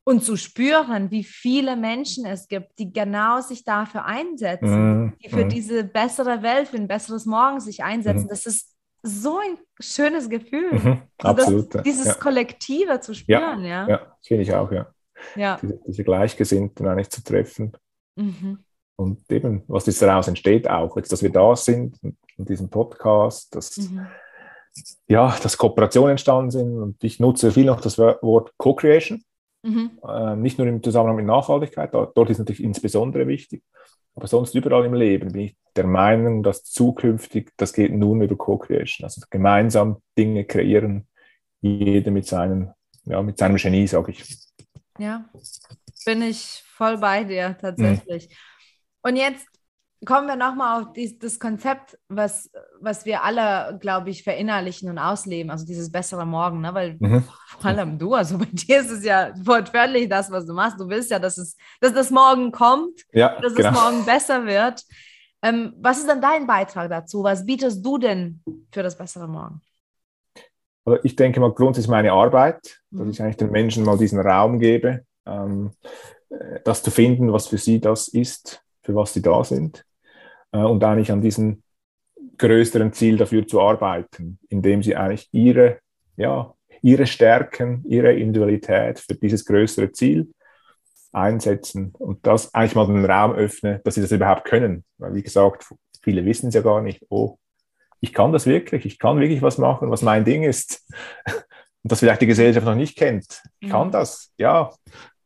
[0.03, 5.13] und zu spüren, wie viele Menschen es gibt, die genau sich dafür einsetzen, mhm.
[5.23, 5.49] die für mhm.
[5.49, 8.23] diese bessere Welt, für ein besseres Morgen sich einsetzen.
[8.23, 8.29] Mhm.
[8.29, 10.73] Das ist so ein schönes Gefühl.
[10.73, 11.01] Mhm.
[11.19, 11.75] Absolut.
[11.75, 12.13] Das, dieses ja.
[12.15, 13.63] Kollektive zu spüren.
[13.63, 13.89] Ja, ja.
[13.89, 14.91] ja finde ich auch, ja.
[15.35, 15.57] Ja.
[15.61, 17.73] Diese, diese Gleichgesinnten eigentlich zu treffen.
[18.15, 18.59] Mhm.
[18.95, 21.97] Und eben, was daraus entsteht auch, jetzt, dass wir da sind,
[22.37, 24.07] in diesem Podcast, dass, mhm.
[25.07, 26.77] ja, dass Kooperationen entstanden sind.
[26.77, 29.23] Und ich nutze viel noch das Wort Co-Creation,
[29.63, 29.91] mhm.
[30.07, 33.63] äh, nicht nur im Zusammenhang mit Nachhaltigkeit, dort ist natürlich insbesondere wichtig,
[34.15, 38.35] aber sonst überall im Leben bin ich der Meinung, dass zukünftig, das geht nur über
[38.35, 41.07] Co-Creation, also gemeinsam Dinge kreieren,
[41.61, 42.71] jeder mit, seinen,
[43.05, 44.23] ja, mit seinem Genie, sage ich.
[45.01, 45.25] Ja,
[46.05, 48.29] bin ich voll bei dir tatsächlich.
[48.29, 49.09] Mhm.
[49.09, 49.47] Und jetzt
[50.05, 54.99] kommen wir nochmal auf dies, das Konzept, was, was wir alle, glaube ich, verinnerlichen und
[54.99, 56.73] ausleben, also dieses bessere Morgen, ne?
[56.73, 57.23] weil mhm.
[57.23, 60.79] vor allem du, also bei dir ist es ja wortwörtlich das, was du machst.
[60.79, 63.69] Du willst ja, dass, es, dass das Morgen kommt, ja, dass genau.
[63.69, 64.83] es morgen besser wird.
[65.43, 67.23] Ähm, was ist dann dein Beitrag dazu?
[67.23, 69.61] Was bietest du denn für das bessere Morgen?
[70.85, 73.11] Also ich denke mal, grundsätzlich meine Arbeit, dass mhm.
[73.11, 75.71] ich eigentlich den Menschen mal diesen Raum gebe, ähm,
[76.29, 79.85] äh, das zu finden, was für sie das ist, für was sie da sind
[80.51, 81.63] äh, und eigentlich an diesem
[82.37, 85.79] größeren Ziel dafür zu arbeiten, indem sie eigentlich ihre,
[86.17, 90.33] ja, ihre Stärken, ihre Individualität für dieses größere Ziel
[91.11, 94.83] einsetzen und das eigentlich mal den Raum öffnen, dass sie das überhaupt können.
[94.97, 95.65] Weil, wie gesagt,
[96.01, 97.37] viele wissen es ja gar nicht, oh,
[98.01, 100.85] ich kann das wirklich, ich kann wirklich was machen, was mein Ding ist.
[101.83, 103.41] Und das vielleicht die Gesellschaft noch nicht kennt.
[103.59, 103.91] Ich kann mhm.
[103.91, 104.71] das, ja.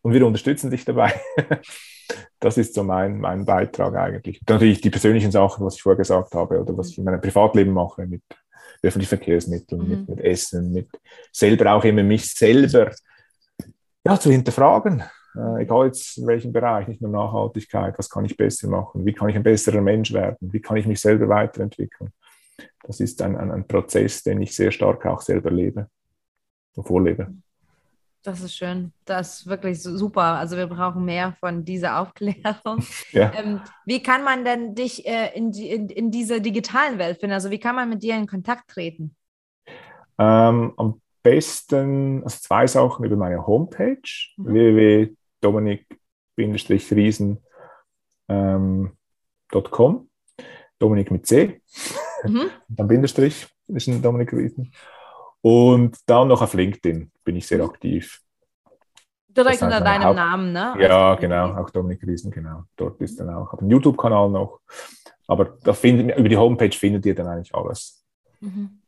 [0.02, 1.14] Und wir unterstützen dich dabei.
[2.40, 4.40] das ist so mein, mein Beitrag eigentlich.
[4.40, 7.20] Und natürlich die persönlichen Sachen, was ich vorher gesagt habe, oder was ich in meinem
[7.20, 8.22] Privatleben mache, mit
[8.84, 9.90] öffentlichen Verkehrsmitteln, mhm.
[9.90, 10.90] mit, mit, Essen, mit
[11.32, 12.92] selber auch immer mich selber
[14.06, 15.04] ja, zu hinterfragen.
[15.36, 19.14] Äh, egal jetzt in welchem Bereich, nicht nur Nachhaltigkeit, was kann ich besser machen, wie
[19.14, 22.12] kann ich ein besserer Mensch werden, wie kann ich mich selber weiterentwickeln.
[22.84, 25.90] Das ist ein, ein, ein Prozess, den ich sehr stark auch selber lebe
[26.76, 27.34] und vorlebe.
[28.26, 28.92] Das ist schön.
[29.06, 30.24] Das ist wirklich super.
[30.24, 32.84] Also wir brauchen mehr von dieser Aufklärung.
[33.12, 33.32] Ja.
[33.36, 37.34] Ähm, wie kann man denn dich äh, in, die, in, in dieser digitalen Welt finden?
[37.34, 39.16] Also wie kann man mit dir in Kontakt treten?
[40.18, 44.02] Ähm, am besten, also zwei Sachen über meine Homepage,
[44.38, 44.54] mhm.
[44.54, 47.38] www.dominik-riesen.com.
[48.28, 48.98] Ähm,
[50.80, 51.62] Dominik mit C.
[52.30, 52.50] Mhm.
[52.70, 54.72] dann Bindestrich ist ein Dominik Riesen.
[55.42, 57.70] Und dann noch auf LinkedIn bin ich sehr mhm.
[57.70, 58.22] aktiv.
[59.28, 60.76] Direkt unter deinem Haupt Namen, ne?
[60.80, 62.64] Ja, also, genau, auch Dominik Riesen, genau.
[62.78, 63.48] Dort ist dann auch.
[63.48, 64.62] Ich habe einen YouTube-Kanal noch.
[65.28, 68.04] Aber da findet, über die Homepage findet ihr dann eigentlich alles.
[68.40, 68.80] Mhm.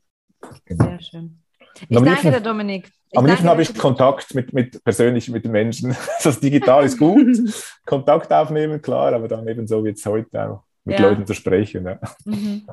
[0.65, 0.85] Genau.
[0.85, 1.43] Sehr schön.
[1.81, 2.91] Ich danke liebsten, dir, Dominik.
[3.11, 5.95] Ich am liebsten habe ich Kontakt mit, mit persönlich mit den Menschen.
[6.23, 7.37] Das digital ist gut.
[7.85, 11.07] Kontakt aufnehmen, klar, aber dann eben so wie es heute auch mit ja.
[11.07, 11.85] Leuten zu sprechen.
[11.85, 11.99] Ja.
[12.25, 12.67] Mhm.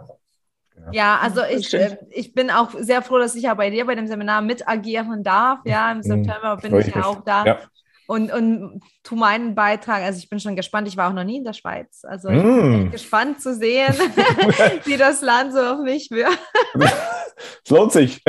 [0.92, 3.94] Ja, also ich, äh, ich bin auch sehr froh, dass ich ja bei dir bei
[3.94, 5.60] dem Seminar mit agieren darf.
[5.64, 6.02] Ja, im mhm.
[6.02, 7.44] September bin ich ja auch da.
[7.44, 7.58] Ja.
[8.06, 11.38] Und, und tu meinen Beitrag, also ich bin schon gespannt, ich war auch noch nie
[11.38, 12.04] in der Schweiz.
[12.04, 12.90] Also ich bin mm.
[12.90, 13.94] gespannt zu sehen,
[14.84, 16.38] wie das Land so auf mich wirkt.
[17.64, 18.22] Es lohnt sich.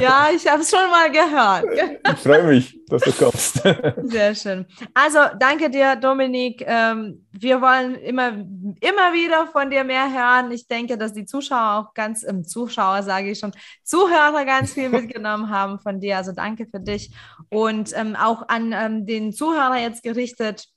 [0.00, 1.64] Ja, ich habe es schon mal gehört.
[2.12, 3.62] Ich freue mich, dass du kommst.
[4.02, 4.66] Sehr schön.
[4.94, 6.64] Also danke dir, Dominik.
[6.66, 10.50] Ähm, wir wollen immer, immer wieder von dir mehr hören.
[10.52, 13.52] Ich denke, dass die Zuschauer auch ganz, ähm, Zuschauer sage ich schon,
[13.84, 16.16] Zuhörer ganz viel mitgenommen haben von dir.
[16.16, 17.12] Also danke für dich.
[17.48, 20.71] Und ähm, auch an ähm, den Zuhörer jetzt gerichtet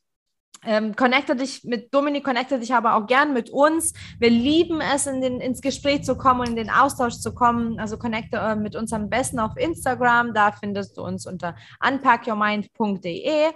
[0.65, 3.93] ähm, connecte dich mit Dominik, connecte dich aber auch gern mit uns.
[4.19, 7.79] Wir lieben es, in den, ins Gespräch zu kommen und in den Austausch zu kommen.
[7.79, 10.33] Also connecte äh, mit uns am besten auf Instagram.
[10.33, 11.55] Da findest du uns unter
[11.85, 13.51] unpackyourmind.de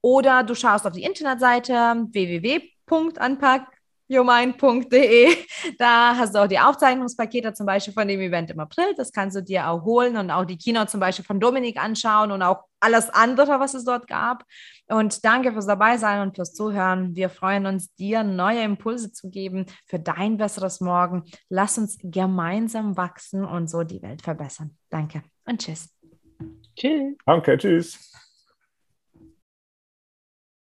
[0.00, 1.72] oder du schaust auf die Internetseite
[2.12, 3.74] www.unpack
[4.08, 5.36] yourmind.de.
[5.78, 8.94] Da hast du auch die Aufzeichnungspakete zum Beispiel von dem Event im April.
[8.96, 12.30] Das kannst du dir auch holen und auch die Kino zum Beispiel von Dominik anschauen
[12.30, 14.44] und auch alles andere, was es dort gab.
[14.88, 17.16] Und danke fürs dabei sein und fürs Zuhören.
[17.16, 21.24] Wir freuen uns, dir neue Impulse zu geben für dein besseres Morgen.
[21.48, 24.76] Lass uns gemeinsam wachsen und so die Welt verbessern.
[24.90, 25.88] Danke und tschüss.
[26.76, 27.16] Tschüss.
[27.24, 28.12] Danke, tschüss.